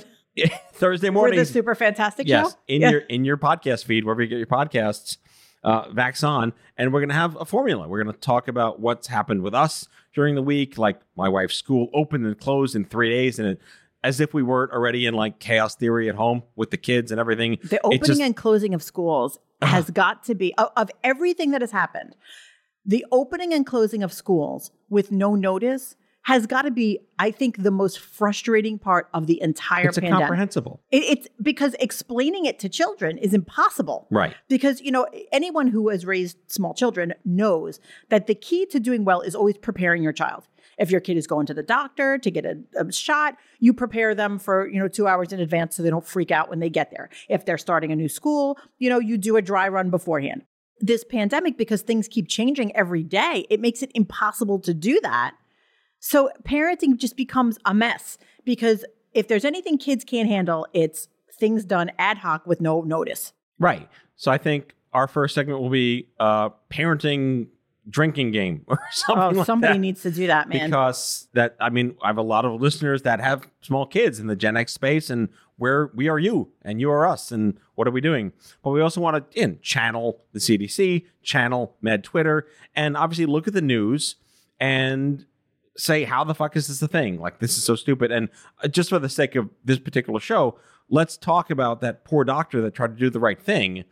Thursday 0.73 1.09
morning, 1.09 1.39
we're 1.39 1.45
the 1.45 1.51
super 1.51 1.73
fantastic 1.73 2.27
yes, 2.27 2.51
show 2.51 2.57
in 2.67 2.81
Yeah. 2.81 2.91
your 2.91 2.99
in 2.99 3.25
your 3.25 3.37
podcast 3.37 3.85
feed, 3.85 4.05
wherever 4.05 4.21
you 4.21 4.27
get 4.27 4.37
your 4.37 4.45
podcasts, 4.45 5.17
uh, 5.67 5.89
Vax 5.89 6.25
on, 6.25 6.53
and 6.77 6.93
we're 6.93 7.01
gonna 7.01 7.13
have 7.13 7.35
a 7.35 7.45
formula. 7.45 7.87
We're 7.89 8.01
gonna 8.01 8.15
talk 8.17 8.47
about 8.47 8.79
what's 8.79 9.07
happened 9.07 9.41
with 9.41 9.53
us 9.53 9.87
during 10.13 10.35
the 10.35 10.41
week. 10.41 10.77
Like 10.77 10.99
my 11.17 11.27
wife's 11.27 11.55
school 11.55 11.89
opened 11.93 12.25
and 12.25 12.39
closed 12.39 12.73
in 12.75 12.85
three 12.85 13.09
days, 13.09 13.37
and 13.37 13.49
it, 13.49 13.61
as 14.01 14.21
if 14.21 14.33
we 14.33 14.41
weren't 14.43 14.71
already 14.71 15.05
in 15.05 15.13
like 15.13 15.39
chaos 15.39 15.75
theory 15.75 16.07
at 16.07 16.15
home 16.15 16.43
with 16.55 16.71
the 16.71 16.77
kids 16.77 17.11
and 17.11 17.19
everything. 17.19 17.57
the 17.63 17.81
opening 17.83 18.03
just- 18.03 18.21
and 18.21 18.35
closing 18.35 18.73
of 18.73 18.81
schools 18.81 19.39
has 19.61 19.89
got 19.89 20.23
to 20.23 20.35
be 20.35 20.53
of, 20.57 20.69
of 20.77 20.89
everything 21.03 21.51
that 21.51 21.61
has 21.61 21.71
happened 21.71 22.15
the 22.85 23.05
opening 23.11 23.53
and 23.53 23.65
closing 23.65 24.01
of 24.01 24.13
schools 24.13 24.71
with 24.89 25.11
no 25.11 25.35
notice 25.35 25.95
has 26.27 26.45
got 26.45 26.63
to 26.63 26.71
be 26.71 26.99
i 27.19 27.31
think 27.31 27.63
the 27.63 27.71
most 27.71 27.99
frustrating 27.99 28.77
part 28.77 29.07
of 29.13 29.27
the 29.27 29.41
entire 29.41 29.87
it's 29.87 29.97
pandemic 29.97 30.27
comprehensible. 30.27 30.81
It, 30.91 31.03
it's 31.03 31.27
because 31.41 31.73
explaining 31.79 32.45
it 32.45 32.59
to 32.59 32.69
children 32.69 33.17
is 33.17 33.33
impossible. 33.33 34.07
Right. 34.11 34.35
Because, 34.49 34.81
you 34.81 34.91
know, 34.91 35.07
anyone 35.31 35.67
who 35.67 35.87
has 35.89 36.05
raised 36.05 36.37
small 36.47 36.73
children 36.73 37.13
knows 37.23 37.79
that 38.09 38.27
the 38.27 38.35
key 38.35 38.65
to 38.67 38.79
doing 38.79 39.05
well 39.05 39.21
is 39.21 39.35
always 39.35 39.57
preparing 39.57 40.03
your 40.03 40.11
child. 40.11 40.47
If 40.77 40.91
your 40.91 40.99
kid 40.99 41.15
is 41.15 41.27
going 41.27 41.45
to 41.47 41.53
the 41.53 41.63
doctor 41.63 42.17
to 42.17 42.29
get 42.29 42.45
a, 42.45 42.57
a 42.77 42.91
shot, 42.91 43.37
you 43.59 43.73
prepare 43.73 44.13
them 44.13 44.37
for, 44.37 44.67
you 44.67 44.79
know, 44.79 44.89
two 44.89 45.07
hours 45.07 45.31
in 45.31 45.39
advance 45.39 45.77
so 45.77 45.83
they 45.83 45.89
don't 45.89 46.05
freak 46.05 46.29
out 46.29 46.49
when 46.49 46.59
they 46.59 46.69
get 46.69 46.91
there. 46.91 47.09
If 47.29 47.45
they're 47.45 47.57
starting 47.57 47.91
a 47.93 47.95
new 47.95 48.09
school, 48.09 48.57
you 48.77 48.89
know, 48.89 48.99
you 48.99 49.17
do 49.17 49.37
a 49.37 49.41
dry 49.41 49.67
run 49.69 49.89
beforehand. 49.89 50.43
This 50.79 51.03
pandemic, 51.03 51.57
because 51.57 51.81
things 51.81 52.07
keep 52.07 52.27
changing 52.27 52.75
every 52.75 53.01
day, 53.01 53.47
it 53.49 53.59
makes 53.59 53.81
it 53.81 53.91
impossible 53.95 54.59
to 54.59 54.73
do 54.73 54.99
that. 55.01 55.33
So 55.99 56.29
parenting 56.43 56.97
just 56.97 57.17
becomes 57.17 57.57
a 57.65 57.73
mess 57.73 58.17
because 58.45 58.85
if 59.13 59.27
there's 59.27 59.45
anything 59.45 59.77
kids 59.77 60.03
can't 60.03 60.29
handle, 60.29 60.67
it's 60.73 61.07
things 61.33 61.65
done 61.65 61.91
ad 61.97 62.19
hoc 62.19 62.45
with 62.47 62.61
no 62.61 62.81
notice. 62.81 63.33
Right. 63.59 63.89
So 64.15 64.31
I 64.31 64.37
think 64.37 64.75
our 64.93 65.07
first 65.07 65.35
segment 65.35 65.59
will 65.59 65.69
be 65.69 66.07
uh, 66.19 66.49
parenting 66.69 67.47
drinking 67.89 68.31
game 68.31 68.63
or 68.67 68.79
something 68.91 69.23
Oh, 69.23 69.29
like 69.39 69.45
somebody 69.45 69.73
that. 69.73 69.79
needs 69.79 70.01
to 70.01 70.11
do 70.11 70.27
that, 70.27 70.49
man. 70.49 70.69
because 70.69 71.27
that 71.33 71.55
I 71.59 71.69
mean 71.69 71.95
I 72.03 72.07
have 72.07 72.17
a 72.17 72.21
lot 72.21 72.43
of 72.45 72.59
listeners 72.61 73.03
that 73.03 73.19
have 73.21 73.47
small 73.61 73.85
kids 73.85 74.19
in 74.19 74.27
the 74.27 74.35
Gen 74.35 74.57
X 74.57 74.73
space 74.73 75.09
and 75.09 75.29
where 75.55 75.89
we 75.95 76.07
are 76.09 76.19
you 76.19 76.49
and 76.63 76.79
you 76.81 76.91
are 76.91 77.07
us 77.07 77.31
and 77.31 77.57
what 77.75 77.87
are 77.87 77.91
we 77.91 78.01
doing? 78.01 78.33
But 78.61 78.71
we 78.71 78.81
also 78.81 78.99
want 79.01 79.31
to 79.31 79.39
in 79.41 79.59
channel 79.61 80.21
the 80.33 80.39
CDC, 80.39 81.05
channel 81.23 81.75
Med 81.81 82.03
Twitter, 82.03 82.45
and 82.75 82.95
obviously 82.97 83.25
look 83.25 83.47
at 83.47 83.53
the 83.53 83.61
news 83.61 84.17
and 84.59 85.25
say 85.77 86.03
how 86.03 86.23
the 86.23 86.33
fuck 86.35 86.55
is 86.55 86.67
this 86.67 86.81
a 86.81 86.87
thing? 86.87 87.19
Like 87.19 87.39
this 87.39 87.57
is 87.57 87.63
so 87.63 87.75
stupid. 87.75 88.11
And 88.11 88.29
uh, 88.63 88.67
just 88.67 88.89
for 88.89 88.99
the 88.99 89.09
sake 89.09 89.35
of 89.35 89.49
this 89.63 89.79
particular 89.79 90.19
show, 90.19 90.57
let's 90.89 91.17
talk 91.17 91.49
about 91.49 91.81
that 91.81 92.03
poor 92.03 92.23
doctor 92.23 92.61
that 92.61 92.73
tried 92.73 92.87
to 92.95 92.99
do 92.99 93.09
the 93.09 93.19
right 93.19 93.41
thing 93.41 93.83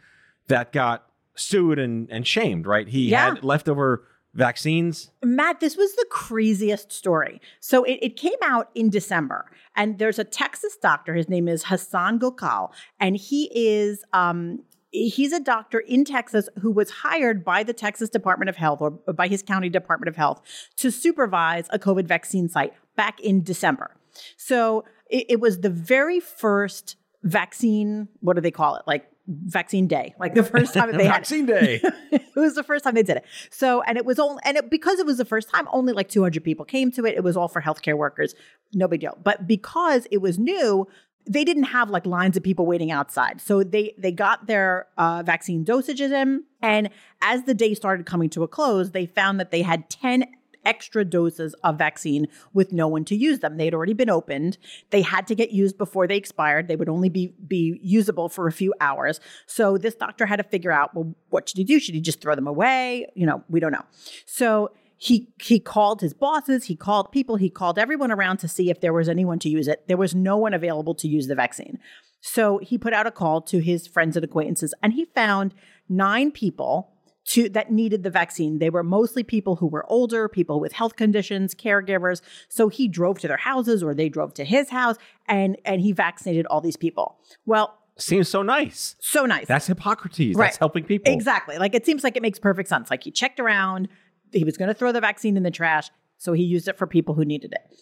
that 0.47 0.71
got 0.71 1.07
sued 1.35 1.79
and, 1.79 2.09
and 2.09 2.25
shamed. 2.25 2.65
Right? 2.65 2.87
He 2.87 3.09
Yeah. 3.09 3.29
had 3.35 3.43
leftover 3.43 4.07
vaccines. 4.33 5.11
Matt, 5.23 5.59
this 5.61 5.77
was 5.77 5.95
the 5.95 6.05
craziest 6.09 6.91
story. 6.91 7.39
So 7.61 7.83
it, 7.85 7.99
it 8.01 8.17
came 8.17 8.33
out 8.43 8.69
in 8.75 8.89
December, 8.89 9.49
and 9.77 9.97
there's 9.97 10.19
a 10.19 10.25
Texas 10.25 10.75
doctor. 10.75 11.13
His 11.15 11.29
name 11.29 11.47
is 11.47 11.63
Hassan 11.65 12.19
Gokal, 12.19 12.71
and 12.99 13.15
he 13.15 13.49
is 13.55 14.03
um, 14.11 14.59
he's 14.95 15.33
a 15.33 15.39
doctor 15.39 15.79
in 15.79 16.05
Texas 16.05 16.49
who 16.59 16.71
was 16.71 16.89
hired 16.89 17.43
by 17.43 17.63
the 17.63 17.73
Texas 17.73 18.09
Department 18.09 18.49
of 18.49 18.55
Health 18.55 18.81
or 18.81 18.91
by 18.91 19.27
his 19.27 19.43
county 19.43 19.69
Department 19.69 20.07
of 20.07 20.15
Health 20.15 20.41
to 20.77 20.91
supervise 20.91 21.67
a 21.69 21.79
COVID 21.79 22.05
vaccine 22.05 22.49
site 22.49 22.73
back 22.95 23.19
in 23.19 23.43
December. 23.43 23.95
So 24.37 24.85
it, 25.09 25.25
it 25.29 25.39
was 25.39 25.59
the 25.59 25.69
very 25.69 26.19
first 26.19 26.95
vaccine. 27.23 28.07
What 28.21 28.35
do 28.35 28.41
they 28.41 28.51
call 28.51 28.75
it? 28.77 28.83
Like 28.87 29.09
vaccine 29.27 29.87
day, 29.87 30.13
like 30.19 30.35
the 30.35 30.43
first 30.43 30.73
time 30.73 30.91
that 30.91 30.97
they 30.97 31.05
had 31.07 31.13
vaccine 31.13 31.45
day. 31.45 31.81
it 32.11 32.35
was 32.35 32.55
the 32.55 32.63
first 32.63 32.83
time 32.83 32.93
they 32.93 33.03
did 33.03 33.17
it. 33.17 33.25
So, 33.49 33.81
and 33.81 33.97
it 33.97 34.05
was 34.05 34.19
only, 34.19 34.41
and 34.45 34.57
it, 34.57 34.69
because 34.69 34.99
it 34.99 35.05
was 35.05 35.17
the 35.17 35.25
first 35.25 35.49
time, 35.49 35.67
only 35.71 35.93
like 35.93 36.09
200 36.09 36.43
people 36.43 36.63
came 36.63 36.91
to 36.91 37.05
it. 37.05 37.15
It 37.15 37.23
was 37.23 37.35
all 37.35 37.47
for 37.47 37.61
healthcare 37.61 37.97
workers. 37.97 38.35
No 38.73 38.87
big 38.87 39.01
deal. 39.01 39.17
But 39.21 39.47
because 39.47 40.07
it 40.11 40.19
was 40.19 40.37
new, 40.37 40.87
they 41.27 41.43
didn't 41.43 41.63
have 41.63 41.89
like 41.89 42.05
lines 42.05 42.37
of 42.37 42.43
people 42.43 42.65
waiting 42.65 42.91
outside. 42.91 43.41
So 43.41 43.63
they 43.63 43.93
they 43.97 44.11
got 44.11 44.47
their 44.47 44.87
uh, 44.97 45.23
vaccine 45.25 45.65
dosages 45.65 46.11
in, 46.11 46.43
and 46.61 46.89
as 47.21 47.43
the 47.43 47.53
day 47.53 47.73
started 47.73 48.05
coming 48.05 48.29
to 48.31 48.43
a 48.43 48.47
close, 48.47 48.91
they 48.91 49.05
found 49.05 49.39
that 49.39 49.51
they 49.51 49.61
had 49.61 49.89
10 49.89 50.25
extra 50.65 51.05
doses 51.05 51.53
of 51.63 51.77
vaccine 51.77 52.27
with 52.53 52.73
no 52.73 52.87
one 52.87 53.05
to 53.05 53.15
use 53.15 53.39
them. 53.39 53.57
They 53.57 53.65
had 53.65 53.73
already 53.73 53.93
been 53.93 54.09
opened. 54.09 54.57
They 54.89 55.01
had 55.01 55.27
to 55.27 55.35
get 55.35 55.51
used 55.51 55.77
before 55.77 56.07
they 56.07 56.17
expired. 56.17 56.67
They 56.67 56.75
would 56.75 56.89
only 56.89 57.09
be, 57.09 57.33
be 57.47 57.79
usable 57.81 58.29
for 58.29 58.47
a 58.47 58.51
few 58.51 58.73
hours. 58.81 59.19
So 59.45 59.77
this 59.77 59.95
doctor 59.95 60.25
had 60.25 60.37
to 60.37 60.43
figure 60.43 60.71
out, 60.71 60.93
well, 60.95 61.13
what 61.29 61.47
should 61.47 61.57
he 61.57 61.63
do? 61.63 61.79
Should 61.79 61.95
he 61.95 62.01
just 62.01 62.19
throw 62.19 62.35
them 62.35 62.47
away? 62.47 63.07
You 63.13 63.25
know, 63.25 63.43
we 63.47 63.59
don't 63.59 63.71
know. 63.71 63.85
So 64.25 64.71
he 64.97 65.29
he 65.41 65.59
called 65.59 66.01
his 66.01 66.13
bosses, 66.13 66.65
he 66.65 66.75
called 66.75 67.11
people, 67.11 67.35
he 67.35 67.49
called 67.49 67.77
everyone 67.77 68.11
around 68.11 68.37
to 68.37 68.47
see 68.47 68.69
if 68.69 68.79
there 68.81 68.93
was 68.93 69.09
anyone 69.09 69.39
to 69.39 69.49
use 69.49 69.67
it. 69.67 69.87
There 69.87 69.97
was 69.97 70.15
no 70.15 70.37
one 70.37 70.53
available 70.53 70.95
to 70.95 71.07
use 71.07 71.27
the 71.27 71.35
vaccine. 71.35 71.79
So 72.21 72.57
he 72.59 72.77
put 72.77 72.93
out 72.93 73.05
a 73.05 73.11
call 73.11 73.41
to 73.41 73.59
his 73.59 73.87
friends 73.87 74.15
and 74.15 74.23
acquaintances 74.23 74.73
and 74.81 74.93
he 74.93 75.05
found 75.05 75.53
nine 75.89 76.31
people 76.31 76.91
to 77.25 77.49
that 77.49 77.71
needed 77.71 78.03
the 78.03 78.09
vaccine. 78.09 78.59
They 78.59 78.69
were 78.69 78.83
mostly 78.83 79.23
people 79.23 79.57
who 79.57 79.67
were 79.67 79.85
older, 79.89 80.29
people 80.29 80.59
with 80.59 80.73
health 80.73 80.95
conditions, 80.95 81.53
caregivers. 81.55 82.21
So 82.49 82.69
he 82.69 82.87
drove 82.87 83.19
to 83.19 83.27
their 83.27 83.37
houses 83.37 83.83
or 83.83 83.93
they 83.93 84.09
drove 84.09 84.33
to 84.35 84.45
his 84.45 84.69
house 84.69 84.95
and 85.27 85.57
and 85.65 85.81
he 85.81 85.91
vaccinated 85.91 86.45
all 86.47 86.61
these 86.61 86.77
people. 86.77 87.17
Well, 87.45 87.77
Seems 87.97 88.27
so 88.27 88.41
nice. 88.41 88.97
so 88.99 89.25
nice. 89.25 89.47
That's 89.47 89.67
Hippocrates. 89.67 90.35
Right. 90.35 90.47
That's 90.47 90.57
helping 90.57 90.83
people. 90.83 91.13
Exactly. 91.13 91.57
Like 91.57 91.73
it 91.73 91.85
seems 91.85 92.03
like 92.03 92.17
it 92.17 92.21
makes 92.21 92.39
perfect 92.39 92.67
sense. 92.67 92.89
Like 92.91 93.03
he 93.03 93.11
checked 93.11 93.39
around, 93.39 93.87
he 94.31 94.43
was 94.43 94.57
going 94.57 94.67
to 94.67 94.73
throw 94.73 94.91
the 94.91 95.01
vaccine 95.01 95.37
in 95.37 95.43
the 95.43 95.51
trash, 95.51 95.89
so 96.17 96.33
he 96.33 96.43
used 96.43 96.67
it 96.67 96.77
for 96.77 96.87
people 96.87 97.15
who 97.15 97.25
needed 97.25 97.53
it. 97.53 97.77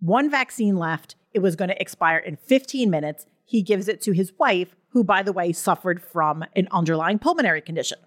One 0.00 0.30
vaccine 0.30 0.76
left. 0.76 1.16
It 1.32 1.40
was 1.40 1.56
going 1.56 1.68
to 1.68 1.80
expire 1.80 2.18
in 2.18 2.36
15 2.36 2.90
minutes. 2.90 3.26
He 3.44 3.62
gives 3.62 3.88
it 3.88 4.00
to 4.02 4.12
his 4.12 4.32
wife, 4.38 4.74
who, 4.88 5.04
by 5.04 5.22
the 5.22 5.32
way, 5.32 5.52
suffered 5.52 6.02
from 6.02 6.44
an 6.56 6.68
underlying 6.70 7.18
pulmonary 7.18 7.60
condition. 7.60 7.98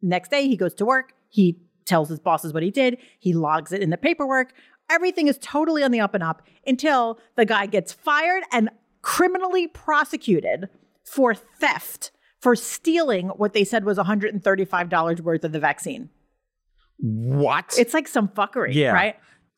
Next 0.00 0.30
day, 0.30 0.46
he 0.46 0.56
goes 0.56 0.74
to 0.74 0.84
work. 0.84 1.12
He 1.28 1.60
tells 1.84 2.08
his 2.08 2.20
bosses 2.20 2.52
what 2.52 2.62
he 2.62 2.70
did. 2.70 2.98
He 3.18 3.32
logs 3.32 3.72
it 3.72 3.82
in 3.82 3.90
the 3.90 3.96
paperwork. 3.96 4.52
Everything 4.90 5.28
is 5.28 5.38
totally 5.38 5.82
on 5.82 5.90
the 5.90 6.00
up 6.00 6.14
and 6.14 6.22
up 6.22 6.42
until 6.66 7.18
the 7.36 7.44
guy 7.44 7.66
gets 7.66 7.92
fired 7.92 8.44
and 8.52 8.70
criminally 9.00 9.66
prosecuted 9.66 10.68
for 11.04 11.34
theft 11.34 12.10
for 12.42 12.56
stealing 12.56 13.28
what 13.28 13.52
they 13.52 13.64
said 13.64 13.84
was 13.84 13.98
$135 13.98 15.20
worth 15.20 15.44
of 15.44 15.52
the 15.52 15.60
vaccine. 15.60 16.10
What? 17.02 17.74
It's 17.78 17.94
like 17.94 18.06
some 18.08 18.28
fuckery, 18.28 18.72
Yeah. 18.74 18.92
right? 18.92 19.16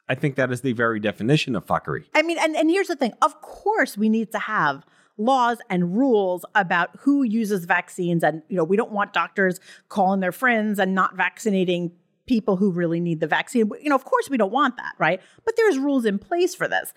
I 0.09 0.15
think 0.15 0.37
that 0.37 0.51
is 0.51 0.61
the 0.63 0.73
very 0.73 0.99
definition 1.01 1.55
of 1.57 1.65
fuckery. 1.67 2.05
I 2.15 2.23
mean, 2.23 2.39
and, 2.39 2.57
and 2.57 2.69
here's 2.71 2.89
the 2.89 2.97
thing 2.97 3.13
of 3.23 3.41
course, 3.41 3.97
we 3.97 4.09
need 4.09 4.33
to 4.33 4.39
have 4.39 4.85
laws 5.17 5.59
and 5.71 5.97
rules 5.97 6.45
about 6.55 6.91
who 7.01 7.23
uses 7.23 7.65
vaccines. 7.67 8.25
And, 8.25 8.43
you 8.49 8.57
know, 8.57 8.65
we 8.65 8.77
don't 8.77 8.91
want 8.91 9.13
doctors 9.13 9.61
calling 9.89 10.21
their 10.21 10.33
friends 10.33 10.79
and 10.79 10.95
not 10.95 11.17
vaccinating 11.17 11.93
people 12.27 12.57
who 12.57 12.71
really 12.73 13.01
need 13.01 13.21
the 13.21 13.27
vaccine. 13.27 13.71
You 13.83 13.91
know, 13.91 13.95
of 13.95 14.05
course, 14.05 14.29
we 14.31 14.37
don't 14.37 14.53
want 14.53 14.77
that, 14.79 14.93
right? 14.99 15.21
But 15.45 15.55
there's 15.57 15.79
rules 15.79 16.05
in 16.05 16.19
place 16.19 16.55
for 16.55 16.67
this. 16.67 16.93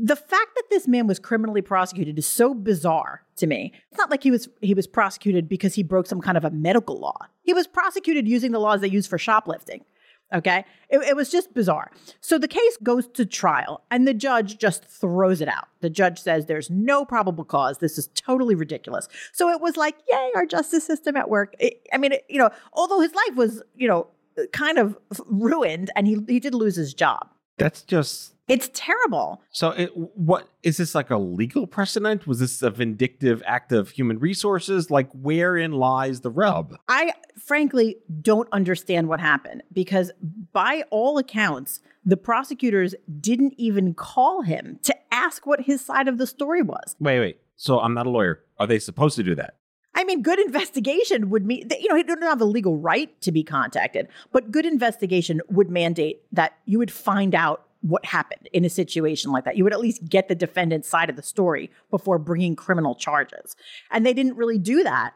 The 0.00 0.16
fact 0.16 0.54
that 0.54 0.64
this 0.70 0.86
man 0.86 1.06
was 1.06 1.18
criminally 1.18 1.62
prosecuted 1.62 2.18
is 2.18 2.26
so 2.26 2.54
bizarre 2.54 3.22
to 3.36 3.46
me. 3.46 3.72
It's 3.90 3.98
not 3.98 4.10
like 4.10 4.22
he 4.22 4.30
was 4.30 4.48
he 4.60 4.74
was 4.74 4.86
prosecuted 4.86 5.48
because 5.48 5.74
he 5.74 5.82
broke 5.82 6.06
some 6.06 6.20
kind 6.20 6.36
of 6.36 6.44
a 6.44 6.50
medical 6.50 6.98
law. 7.00 7.16
He 7.42 7.52
was 7.52 7.66
prosecuted 7.66 8.28
using 8.28 8.52
the 8.52 8.60
laws 8.60 8.80
they 8.80 8.88
use 8.88 9.06
for 9.06 9.18
shoplifting. 9.18 9.84
Okay. 10.32 10.64
It, 10.90 10.98
it 11.00 11.16
was 11.16 11.30
just 11.30 11.54
bizarre. 11.54 11.90
So 12.20 12.38
the 12.38 12.48
case 12.48 12.76
goes 12.82 13.08
to 13.14 13.24
trial 13.24 13.82
and 13.90 14.06
the 14.06 14.12
judge 14.12 14.58
just 14.58 14.84
throws 14.84 15.40
it 15.40 15.48
out. 15.48 15.68
The 15.80 15.88
judge 15.88 16.20
says 16.20 16.44
there's 16.46 16.68
no 16.70 17.04
probable 17.06 17.44
cause. 17.44 17.78
This 17.78 17.96
is 17.96 18.08
totally 18.08 18.54
ridiculous. 18.54 19.08
So 19.32 19.48
it 19.48 19.60
was 19.62 19.78
like, 19.78 19.96
yay, 20.06 20.30
our 20.36 20.44
justice 20.44 20.84
system 20.84 21.16
at 21.16 21.30
work. 21.30 21.54
It- 21.58 21.80
I 21.94 21.96
mean, 21.98 22.12
it, 22.12 22.26
you 22.28 22.38
know, 22.38 22.50
although 22.74 23.00
his 23.00 23.14
life 23.14 23.36
was, 23.36 23.62
you 23.74 23.88
know, 23.88 24.06
kind 24.52 24.78
of 24.78 24.98
ruined 25.26 25.90
and 25.96 26.06
he, 26.06 26.18
he 26.28 26.40
did 26.40 26.54
lose 26.54 26.76
his 26.76 26.92
job. 26.92 27.30
That's 27.58 27.82
just 27.82 28.34
It's 28.48 28.70
terrible. 28.72 29.42
so. 29.50 29.70
It, 29.70 29.90
what 29.96 30.48
is 30.62 30.78
this 30.78 30.94
like 30.94 31.10
a 31.10 31.18
legal 31.18 31.66
precedent? 31.66 32.26
Was 32.26 32.40
this 32.40 32.62
a 32.62 32.70
vindictive 32.70 33.42
act 33.44 33.72
of 33.72 33.90
human 33.90 34.18
resources? 34.18 34.90
Like, 34.90 35.10
wherein 35.12 35.72
lies 35.72 36.20
the 36.22 36.30
rub? 36.30 36.76
I 36.88 37.12
frankly 37.38 37.96
don't 38.22 38.48
understand 38.52 39.08
what 39.08 39.20
happened 39.20 39.62
because, 39.72 40.10
by 40.52 40.84
all 40.90 41.18
accounts, 41.18 41.80
the 42.04 42.16
prosecutors 42.16 42.94
didn't 43.20 43.54
even 43.58 43.92
call 43.94 44.42
him 44.42 44.78
to 44.84 44.94
ask 45.12 45.46
what 45.46 45.60
his 45.62 45.84
side 45.84 46.08
of 46.08 46.16
the 46.18 46.26
story 46.26 46.62
was. 46.62 46.96
Wait, 47.00 47.18
wait. 47.20 47.40
So 47.56 47.80
I'm 47.80 47.92
not 47.92 48.06
a 48.06 48.10
lawyer. 48.10 48.44
Are 48.58 48.66
they 48.66 48.78
supposed 48.78 49.16
to 49.16 49.22
do 49.22 49.34
that? 49.34 49.56
I 49.98 50.04
mean, 50.04 50.22
good 50.22 50.38
investigation 50.38 51.28
would 51.30 51.44
mean 51.44 51.68
you 51.80 51.88
know, 51.88 51.96
he 51.96 52.04
didn't 52.04 52.22
have 52.22 52.40
a 52.40 52.44
legal 52.44 52.78
right 52.78 53.20
to 53.20 53.32
be 53.32 53.42
contacted, 53.42 54.06
but 54.30 54.52
good 54.52 54.64
investigation 54.64 55.40
would 55.48 55.70
mandate 55.70 56.22
that 56.30 56.56
you 56.66 56.78
would 56.78 56.92
find 56.92 57.34
out 57.34 57.64
what 57.80 58.04
happened 58.04 58.48
in 58.52 58.64
a 58.64 58.70
situation 58.70 59.32
like 59.32 59.44
that. 59.44 59.56
You 59.56 59.64
would 59.64 59.72
at 59.72 59.80
least 59.80 60.08
get 60.08 60.28
the 60.28 60.36
defendant's 60.36 60.88
side 60.88 61.10
of 61.10 61.16
the 61.16 61.22
story 61.22 61.68
before 61.90 62.20
bringing 62.20 62.54
criminal 62.54 62.94
charges. 62.94 63.56
And 63.90 64.06
they 64.06 64.14
didn't 64.14 64.36
really 64.36 64.58
do 64.58 64.84
that. 64.84 65.14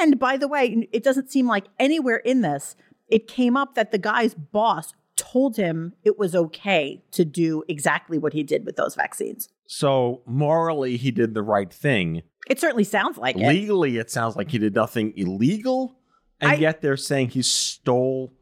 And 0.00 0.18
by 0.18 0.38
the 0.38 0.48
way, 0.48 0.88
it 0.92 1.04
doesn't 1.04 1.30
seem 1.30 1.46
like 1.46 1.66
anywhere 1.78 2.16
in 2.16 2.40
this 2.40 2.74
it 3.08 3.28
came 3.28 3.58
up 3.58 3.74
that 3.74 3.90
the 3.90 3.98
guy's 3.98 4.32
boss 4.32 4.94
told 5.16 5.56
him 5.56 5.92
it 6.04 6.18
was 6.18 6.34
okay 6.34 7.02
to 7.10 7.26
do 7.26 7.62
exactly 7.68 8.16
what 8.16 8.32
he 8.32 8.42
did 8.42 8.64
with 8.64 8.76
those 8.76 8.94
vaccines. 8.94 9.50
So 9.72 10.20
morally, 10.26 10.98
he 10.98 11.10
did 11.10 11.32
the 11.32 11.42
right 11.42 11.72
thing. 11.72 12.22
It 12.46 12.60
certainly 12.60 12.84
sounds 12.84 13.16
like 13.16 13.36
it. 13.36 13.48
Legally, 13.48 13.96
it 13.96 14.10
sounds 14.10 14.36
like 14.36 14.50
he 14.50 14.58
did 14.58 14.74
nothing 14.74 15.14
illegal, 15.16 15.96
and 16.42 16.52
I- 16.52 16.54
yet 16.56 16.82
they're 16.82 16.98
saying 16.98 17.30
he 17.30 17.40
stole 17.40 18.34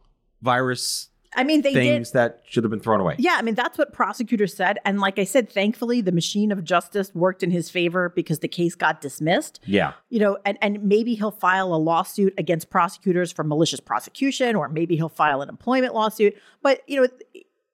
virus 0.43 1.11
I 1.37 1.45
mean, 1.45 1.63
they 1.63 1.73
did 1.73 1.79
things 1.83 2.11
that 2.11 2.41
should 2.49 2.65
have 2.65 2.73
been 2.73 2.81
thrown 2.81 3.01
away. 3.01 3.15
Yeah, 3.17 3.37
I 3.39 3.43
mean, 3.43 3.55
that's 3.55 3.79
what 3.79 3.93
prosecutors 3.93 4.53
said. 4.53 4.81
And 4.85 4.99
like 4.99 5.21
I 5.21 5.23
said, 5.23 5.49
thankfully, 5.49 6.01
the 6.01 6.11
machine 6.11 6.51
of 6.51 6.65
justice 6.65 7.15
worked 7.15 7.45
in 7.45 7.53
his 7.53 7.71
favor 7.71 8.09
because 8.09 8.41
the 8.41 8.49
case 8.49 8.75
got 8.75 9.01
dismissed. 9.01 9.61
Yeah. 9.65 9.93
You 10.09 10.19
know, 10.19 10.39
and, 10.45 10.59
and 10.61 10.83
maybe 10.83 11.15
he'll 11.15 11.31
file 11.31 11.73
a 11.73 11.79
lawsuit 11.79 12.35
against 12.39 12.71
prosecutors 12.71 13.31
for 13.31 13.45
malicious 13.45 13.79
prosecution, 13.79 14.57
or 14.57 14.69
maybe 14.69 14.97
he'll 14.97 15.09
file 15.09 15.41
an 15.41 15.49
employment 15.49 15.95
lawsuit. 15.95 16.37
But, 16.63 16.81
you 16.89 17.01
know, 17.01 17.09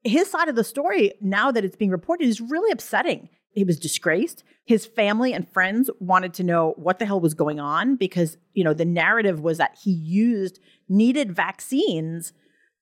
his 0.05 0.31
side 0.31 0.51
of 0.51 0.57
the 0.57 0.65
story, 0.65 1.15
now 1.23 1.51
that 1.51 1.65
it's 1.65 1.77
being 1.77 1.91
reported, 1.91 2.29
is 2.29 2.43
really 2.43 2.71
upsetting. 2.71 3.31
He 3.57 3.65
was 3.65 3.79
disgraced. 3.79 4.45
His 4.67 4.85
family 4.85 5.33
and 5.33 5.49
friends 5.49 5.91
wanted 5.99 6.35
to 6.35 6.45
know 6.45 6.75
what 6.77 6.99
the 6.99 7.07
hell 7.07 7.21
was 7.21 7.35
going 7.35 7.59
on 7.59 7.97
because, 7.97 8.37
you 8.53 8.63
know, 8.63 8.75
the 8.75 8.85
narrative 8.85 9.41
was 9.41 9.59
that 9.59 9.77
he 9.83 9.91
used 9.91 10.61
needed 10.89 11.35
vaccines 11.35 12.33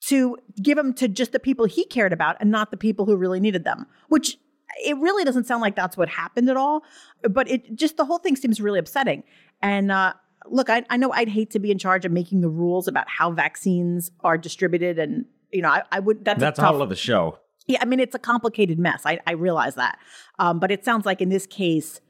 to 0.09 0.37
give 0.61 0.77
them 0.77 0.93
to 0.95 1.09
just 1.09 1.33
the 1.33 1.39
people 1.39 1.65
he 1.65 1.85
cared 1.85 2.13
about 2.13 2.37
and 2.41 2.51
not 2.51 2.71
the 2.71 2.77
people 2.77 3.07
who 3.07 3.17
really 3.17 3.41
needed 3.41 3.65
them, 3.65 3.87
which 4.09 4.37
it 4.85 4.97
really 4.99 5.25
doesn't 5.25 5.47
sound 5.47 5.63
like 5.63 5.77
that's 5.77 5.97
what 5.97 6.09
happened 6.09 6.51
at 6.51 6.57
all. 6.57 6.83
But 7.23 7.49
it 7.49 7.77
just 7.77 7.97
the 7.97 8.05
whole 8.05 8.19
thing 8.19 8.35
seems 8.35 8.61
really 8.61 8.81
upsetting. 8.81 9.23
And 9.63 9.93
uh, 9.93 10.15
look, 10.47 10.69
I, 10.69 10.85
I 10.91 10.97
know 10.97 11.13
I'd 11.13 11.29
hate 11.29 11.51
to 11.53 11.59
be 11.59 11.71
in 11.71 11.79
charge 11.79 12.05
of 12.05 12.13
making 12.13 12.41
the 12.41 12.49
rules 12.49 12.89
about 12.89 13.09
how 13.09 13.31
vaccines 13.31 14.11
are 14.21 14.37
distributed, 14.37 14.99
and 14.99 15.27
you 15.53 15.63
know, 15.63 15.69
I, 15.69 15.83
I 15.93 16.01
would. 16.01 16.25
That's 16.25 16.41
That's 16.41 16.59
a 16.59 16.63
tough, 16.63 16.75
all 16.75 16.83
of 16.83 16.89
the 16.89 16.97
show. 16.97 17.39
Yeah, 17.67 17.79
I 17.81 17.85
mean, 17.85 18.01
it's 18.01 18.15
a 18.15 18.19
complicated 18.19 18.79
mess. 18.79 19.03
I, 19.05 19.21
I 19.27 19.33
realize 19.33 19.75
that. 19.77 19.99
Um, 20.39 20.59
but 20.59 20.71
it 20.71 20.85
sounds 20.85 21.07
like 21.07 21.21
in 21.21 21.29
this 21.29 21.47
case, 21.47 22.01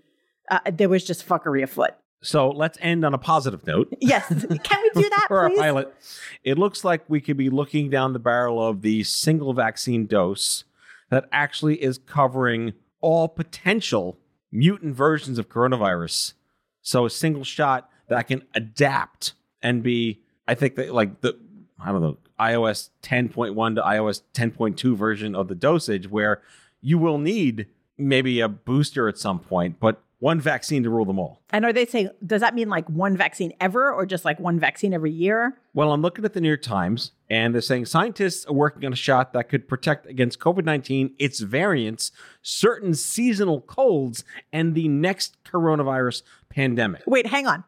uh, 0.51 0.61
there 0.73 0.89
was 0.89 1.05
just 1.05 1.27
fuckery 1.27 1.63
afoot. 1.63 1.93
So 2.23 2.49
let's 2.51 2.79
end 2.81 3.05
on 3.05 3.13
a 3.15 3.19
positive 3.19 3.67
note. 3.67 3.95
Yes. 4.01 4.27
Can 4.29 4.39
we 4.49 5.03
do 5.03 5.09
that, 5.11 5.25
for 5.29 5.41
our 5.41 5.51
please? 5.51 5.61
pilot. 5.61 5.95
It 6.43 6.59
looks 6.59 6.85
like 6.85 7.05
we 7.09 7.21
could 7.21 7.37
be 7.37 7.51
looking 7.51 7.91
down 7.91 8.13
the 8.13 8.19
barrel 8.19 8.67
of 8.67 8.83
the 8.83 9.03
single 9.05 9.53
vaccine 9.53 10.07
dose 10.07 10.65
that 11.11 11.27
actually 11.33 11.83
is 11.83 11.99
covering 11.99 12.73
all 13.01 13.29
potential 13.29 14.19
mutant 14.51 14.95
versions 14.95 15.39
of 15.39 15.49
coronavirus. 15.49 16.33
So 16.81 17.05
a 17.05 17.11
single 17.11 17.45
shot 17.45 17.89
that 18.09 18.27
can 18.27 18.43
adapt 18.55 19.35
and 19.63 19.83
be, 19.83 20.23
I 20.49 20.55
think 20.55 20.77
that 20.77 20.95
like 20.95 21.21
the, 21.21 21.39
I 21.85 21.93
don't 21.93 22.03
know, 22.03 22.19
iOS 22.41 22.91
10.1 23.03 23.75
to 23.75 23.83
iOS 23.83 24.23
10.2 24.33 24.97
version 24.97 25.35
of 25.35 25.49
the 25.49 25.55
dosage 25.55 26.09
where 26.11 26.43
you 26.81 26.99
will 26.99 27.19
need 27.19 27.67
maybe 27.99 28.41
a 28.41 28.49
booster 28.49 29.09
at 29.09 29.19
some 29.19 29.39
point, 29.39 29.79
but 29.79 30.03
one 30.19 30.41
vaccine 30.41 30.83
to 30.83 30.89
rule 30.89 31.05
them 31.05 31.19
all. 31.19 31.43
And 31.51 31.67
are 31.67 31.73
they 31.73 31.85
saying, 31.85 32.09
does 32.25 32.41
that 32.41 32.55
mean 32.55 32.71
like 32.71 32.89
one 32.89 33.15
vaccine 33.15 33.53
ever 33.61 33.93
or 33.93 34.07
just 34.07 34.25
like 34.25 34.41
one 34.41 34.59
vaccine 34.59 34.95
every 34.95 35.11
year? 35.11 35.59
Well, 35.75 35.93
I'm 35.93 36.01
looking 36.01 36.25
at 36.25 36.33
the 36.33 36.41
New 36.41 36.49
York 36.49 36.63
Times, 36.63 37.13
and 37.29 37.53
they're 37.53 37.61
saying 37.61 37.85
scientists 37.85 38.47
are 38.47 38.55
working 38.55 38.87
on 38.87 38.93
a 38.95 38.97
shot 38.97 39.35
that 39.35 39.51
could 39.51 39.69
protect 39.69 40.07
against 40.07 40.39
COVID 40.39 40.65
19, 40.65 41.15
its 41.19 41.41
variants, 41.41 42.11
certain 42.41 42.95
seasonal 42.95 43.61
colds, 43.61 44.25
and 44.51 44.75
the 44.75 44.89
next 44.89 45.37
coronavirus 45.45 46.23
pandemic. 46.49 47.03
Wait, 47.07 47.27
hang 47.27 47.47
on. 47.47 47.65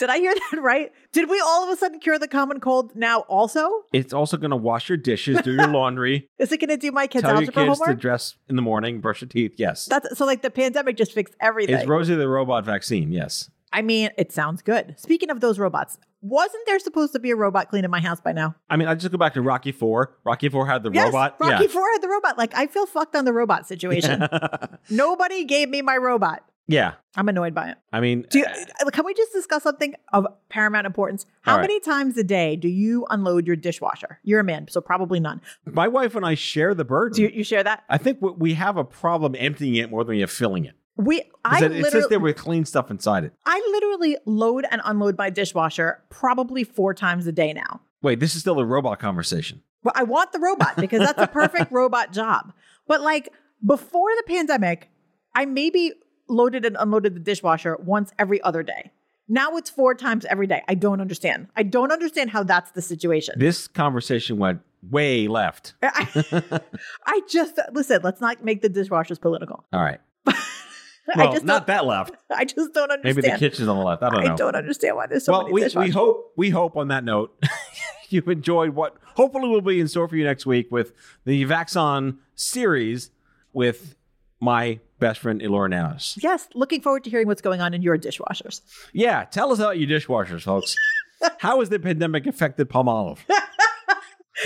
Did 0.00 0.08
I 0.08 0.18
hear 0.18 0.34
that 0.50 0.60
right? 0.62 0.90
Did 1.12 1.28
we 1.28 1.38
all 1.40 1.62
of 1.62 1.70
a 1.70 1.76
sudden 1.76 2.00
cure 2.00 2.18
the 2.18 2.26
common 2.26 2.58
cold 2.58 2.96
now 2.96 3.20
also? 3.20 3.84
It's 3.92 4.12
also 4.14 4.36
going 4.38 4.50
to 4.50 4.56
wash 4.56 4.88
your 4.88 4.96
dishes, 4.98 5.40
do 5.42 5.52
your 5.52 5.68
laundry, 5.72 6.28
Is 6.38 6.50
it 6.50 6.58
going 6.58 6.70
to 6.70 6.78
do 6.78 6.90
my 6.90 7.06
kids' 7.06 7.22
tell 7.22 7.32
your 7.32 7.42
algebra 7.42 7.66
kids 7.66 7.78
to 7.78 7.84
homework? 7.84 8.00
dress 8.00 8.34
in 8.48 8.56
the 8.56 8.62
morning, 8.62 9.00
brush 9.00 9.20
your 9.20 9.28
teeth. 9.28 9.52
Yes. 9.58 9.84
That's 9.84 10.16
so 10.18 10.24
like 10.24 10.40
the 10.42 10.50
pandemic 10.50 10.96
just 10.96 11.12
fixed 11.12 11.34
everything. 11.40 11.76
It's 11.76 11.86
Rosie 11.86 12.14
the 12.14 12.28
Robot 12.28 12.64
vaccine. 12.64 13.12
Yes. 13.12 13.50
I 13.72 13.82
mean, 13.82 14.10
it 14.18 14.32
sounds 14.32 14.62
good. 14.62 14.94
Speaking 14.98 15.30
of 15.30 15.40
those 15.40 15.58
robots, 15.58 15.98
wasn't 16.22 16.66
there 16.66 16.78
supposed 16.80 17.12
to 17.12 17.20
be 17.20 17.30
a 17.30 17.36
robot 17.36 17.68
cleaning 17.68 17.90
my 17.90 18.00
house 18.00 18.20
by 18.20 18.32
now? 18.32 18.56
I 18.68 18.76
mean, 18.76 18.88
I 18.88 18.94
just 18.94 19.12
go 19.12 19.18
back 19.18 19.34
to 19.34 19.42
Rocky 19.42 19.70
Four. 19.70 20.16
Rocky 20.24 20.48
Four 20.48 20.66
had 20.66 20.82
the 20.82 20.90
Yes, 20.90 21.06
robot. 21.06 21.36
Rocky 21.38 21.68
Four 21.68 21.86
had 21.92 22.02
the 22.02 22.08
robot. 22.08 22.36
Like 22.36 22.52
I 22.56 22.66
feel 22.66 22.86
fucked 22.86 23.14
on 23.14 23.24
the 23.26 23.32
robot 23.32 23.68
situation. 23.68 24.26
Nobody 24.90 25.44
gave 25.44 25.68
me 25.68 25.82
my 25.82 25.96
robot. 25.96 26.42
Yeah. 26.70 26.94
I'm 27.16 27.28
annoyed 27.28 27.54
by 27.54 27.70
it. 27.70 27.76
I 27.92 28.00
mean, 28.00 28.24
Do 28.30 28.38
you, 28.38 28.44
uh, 28.44 28.86
uh, 28.86 28.90
can 28.90 29.04
we 29.04 29.14
just 29.14 29.32
discuss 29.32 29.64
something 29.64 29.94
of 30.12 30.26
paramount 30.48 30.86
importance? 30.86 31.26
How 31.42 31.56
right. 31.56 31.62
many 31.62 31.80
times 31.80 32.16
a 32.16 32.22
day 32.24 32.54
do 32.56 32.68
you 32.68 33.06
unload 33.10 33.46
your 33.46 33.56
dishwasher? 33.56 34.20
You're 34.22 34.40
a 34.40 34.44
man, 34.44 34.68
so 34.70 34.80
probably 34.80 35.18
none. 35.18 35.40
my 35.66 35.88
wife 35.88 36.14
and 36.14 36.24
I 36.24 36.34
share 36.34 36.74
the 36.74 36.84
burden. 36.84 37.16
Do 37.16 37.22
you, 37.22 37.28
you 37.28 37.44
share 37.44 37.64
that? 37.64 37.82
I 37.88 37.98
think 37.98 38.22
we- 38.22 38.32
we 38.32 38.54
have 38.54 38.76
a 38.76 38.84
problem 38.84 39.34
emptying 39.36 39.74
it 39.74 39.90
more 39.90 40.04
than 40.04 40.14
we 40.14 40.20
have 40.20 40.30
filling 40.30 40.64
it. 40.64 40.74
We, 40.96 41.22
I 41.44 41.64
it, 41.64 41.72
it 41.72 41.82
literally, 41.82 42.06
there 42.10 42.20
with 42.20 42.36
clean 42.36 42.64
stuff 42.64 42.90
inside 42.90 43.24
it. 43.24 43.32
I 43.46 43.58
literally 43.72 44.16
load 44.26 44.66
and 44.70 44.82
unload 44.84 45.16
my 45.16 45.30
dishwasher 45.30 46.02
probably 46.10 46.62
four 46.62 46.94
times 46.94 47.26
a 47.26 47.32
day 47.32 47.52
now. 47.52 47.80
Wait, 48.02 48.20
this 48.20 48.34
is 48.34 48.42
still 48.42 48.60
a 48.60 48.64
robot 48.64 48.98
conversation. 48.98 49.62
But 49.82 49.96
I 49.96 50.02
want 50.02 50.32
the 50.32 50.38
robot 50.38 50.76
because 50.76 51.00
that's 51.00 51.20
a 51.20 51.26
perfect 51.26 51.72
robot 51.72 52.12
job. 52.12 52.52
But 52.86 53.00
like 53.00 53.30
before 53.64 54.10
the 54.16 54.24
pandemic, 54.26 54.90
I 55.34 55.46
maybe 55.46 55.92
loaded 56.30 56.64
and 56.64 56.76
unloaded 56.78 57.14
the 57.14 57.20
dishwasher 57.20 57.76
once 57.80 58.12
every 58.18 58.40
other 58.42 58.62
day. 58.62 58.90
Now 59.28 59.56
it's 59.56 59.70
four 59.70 59.94
times 59.94 60.24
every 60.24 60.46
day. 60.46 60.62
I 60.66 60.74
don't 60.74 61.00
understand. 61.00 61.48
I 61.54 61.62
don't 61.62 61.92
understand 61.92 62.30
how 62.30 62.42
that's 62.42 62.72
the 62.72 62.82
situation. 62.82 63.36
This 63.38 63.68
conversation 63.68 64.38
went 64.38 64.60
way 64.90 65.28
left. 65.28 65.74
I, 65.82 66.60
I 67.06 67.20
just 67.28 67.58
listen. 67.72 68.00
Let's 68.02 68.20
not 68.20 68.44
make 68.44 68.62
the 68.62 68.68
dishwashers 68.68 69.20
political. 69.20 69.64
All 69.72 69.80
right. 69.80 70.00
I 70.26 71.32
just 71.32 71.44
not 71.44 71.66
that 71.68 71.86
left. 71.86 72.16
I 72.30 72.44
just 72.44 72.72
don't 72.72 72.90
understand. 72.90 73.16
Maybe 73.16 73.30
the 73.30 73.38
kitchen's 73.38 73.68
on 73.68 73.76
the 73.76 73.84
left. 73.84 74.02
I 74.02 74.10
don't 74.10 74.24
know. 74.24 74.32
I 74.32 74.36
don't 74.36 74.56
understand 74.56 74.96
why 74.96 75.06
there's 75.06 75.24
so 75.24 75.32
well, 75.32 75.42
many 75.42 75.54
we, 75.54 75.60
dishwashers. 75.62 75.84
we 75.84 75.90
hope 75.90 76.32
we 76.36 76.50
hope 76.50 76.76
on 76.76 76.88
that 76.88 77.04
note 77.04 77.32
you've 78.08 78.28
enjoyed 78.28 78.70
what 78.70 78.96
hopefully 79.14 79.48
will 79.48 79.60
be 79.60 79.80
in 79.80 79.88
store 79.88 80.08
for 80.08 80.16
you 80.16 80.24
next 80.24 80.46
week 80.46 80.68
with 80.70 80.92
the 81.24 81.44
Vaxon 81.46 82.18
series 82.34 83.10
with 83.52 83.96
my 84.40 84.80
best 84.98 85.20
friend 85.20 85.42
Elura 85.42 85.68
Nanos. 85.68 86.18
Yes, 86.20 86.48
looking 86.54 86.80
forward 86.80 87.04
to 87.04 87.10
hearing 87.10 87.26
what's 87.26 87.42
going 87.42 87.60
on 87.60 87.74
in 87.74 87.82
your 87.82 87.98
dishwashers. 87.98 88.62
Yeah, 88.92 89.24
tell 89.24 89.52
us 89.52 89.58
about 89.58 89.78
your 89.78 89.88
dishwashers, 89.88 90.42
folks. 90.42 90.76
How 91.38 91.60
has 91.60 91.68
the 91.68 91.78
pandemic 91.78 92.26
affected 92.26 92.68
Palmolive? 92.70 93.18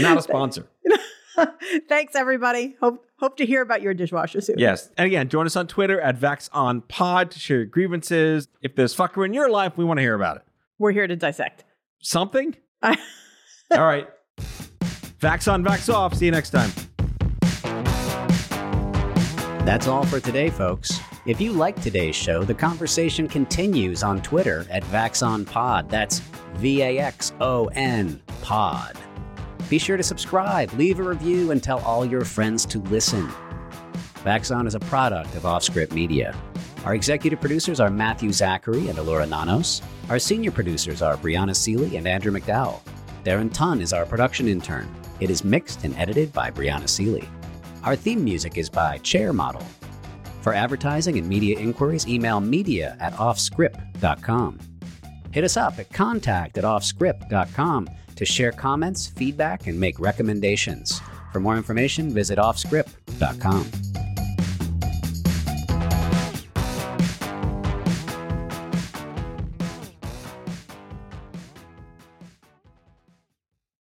Not 0.01 0.19
a 0.19 0.23
sponsor. 0.23 0.67
Thanks, 1.89 2.15
everybody. 2.15 2.77
Hope 2.81 3.05
hope 3.19 3.37
to 3.39 3.47
hear 3.47 3.63
about 3.63 3.83
your 3.83 3.95
dishwasher 3.95 4.41
soon. 4.41 4.59
Yes. 4.59 4.91
And 4.97 5.07
again, 5.07 5.29
join 5.29 5.47
us 5.47 5.57
on 5.57 5.67
Twitter 5.67 6.01
at 6.01 6.19
VaxOnPod 6.19 7.31
to 7.31 7.39
share 7.39 7.59
your 7.59 7.67
grievances. 7.67 8.49
If 8.61 8.77
there's 8.77 8.95
fucker 8.95 9.25
in 9.25 9.33
your 9.33 9.51
life, 9.51 9.77
we 9.77 9.85
want 9.85 9.99
to 9.99 10.03
hear 10.03 10.15
about 10.15 10.37
it. 10.37 10.43
We're 10.79 10.93
here 10.93 11.07
to 11.07 11.17
dissect. 11.17 11.65
Something? 12.01 12.57
All 12.83 12.95
right. 13.71 14.09
Vax 15.21 15.51
on, 15.51 15.65
vax 15.65 15.93
off. 15.93 16.15
See 16.15 16.27
you 16.27 16.33
next 16.33 16.51
time. 16.51 16.71
That's 19.65 19.87
all 19.87 20.05
for 20.05 20.21
today, 20.21 20.51
folks. 20.51 21.01
If 21.25 21.41
you 21.41 21.51
like 21.53 21.81
today's 21.81 22.15
show, 22.15 22.45
the 22.45 22.53
conversation 22.53 23.27
continues 23.27 24.03
on 24.03 24.21
Twitter 24.21 24.67
at 24.71 24.83
VaxonPod. 24.85 25.89
That's 25.89 26.19
V 26.57 26.83
A 26.83 26.99
X 26.99 27.33
O 27.41 27.71
N 27.73 28.21
Pod. 28.43 28.95
Be 29.71 29.79
sure 29.79 29.97
to 29.97 30.03
subscribe, 30.03 30.71
leave 30.75 31.01
a 31.01 31.03
review, 31.03 31.51
and 31.51 31.63
tell 31.63 31.79
all 31.79 32.05
your 32.05 32.27
friends 32.27 32.67
to 32.67 32.79
listen. 32.81 33.27
Vaxon 34.23 34.67
is 34.67 34.75
a 34.75 34.81
product 34.81 35.35
of 35.35 35.45
Offscript 35.45 35.93
Media. 35.93 36.37
Our 36.85 36.95
executive 36.95 37.41
producers 37.41 37.81
are 37.81 37.89
Matthew 37.89 38.33
Zachary 38.33 38.89
and 38.89 38.99
Elura 38.99 39.27
Nanos. 39.27 39.81
Our 40.11 40.19
senior 40.19 40.51
producers 40.51 41.01
are 41.01 41.17
Brianna 41.17 41.57
Seely 41.57 41.97
and 41.97 42.07
Andrew 42.07 42.33
McDowell. 42.39 42.83
Darren 43.25 43.51
Tunn 43.51 43.81
is 43.81 43.95
our 43.95 44.05
production 44.05 44.47
intern. 44.47 44.95
It 45.21 45.31
is 45.31 45.43
mixed 45.43 45.85
and 45.85 45.97
edited 45.97 46.35
by 46.35 46.51
Brianna 46.51 46.87
Seeley. 46.87 47.27
Our 47.85 47.97
theme 47.97 48.25
music 48.25 48.57
is 48.57 48.71
by 48.71 48.99
Chair 48.99 49.33
Model. 49.33 49.63
For 50.41 50.55
advertising 50.55 51.19
and 51.19 51.29
media 51.29 51.59
inquiries, 51.59 52.09
email 52.09 52.41
media 52.41 52.97
at 52.99 53.13
offscript.com. 53.15 54.59
Hit 55.31 55.45
us 55.45 55.57
up 55.57 55.79
at 55.79 55.93
contact 55.93 56.57
at 56.57 56.65
offscript.com 56.65 57.91
to 58.17 58.25
share 58.25 58.53
comments, 58.53 59.09
feedback, 59.09 59.67
and 59.67 59.79
make 59.79 60.01
recommendations. 60.01 61.01
For 61.33 61.41
more 61.41 61.57
information, 61.57 62.11
visit 62.11 62.39
offscript.com. 62.39 63.84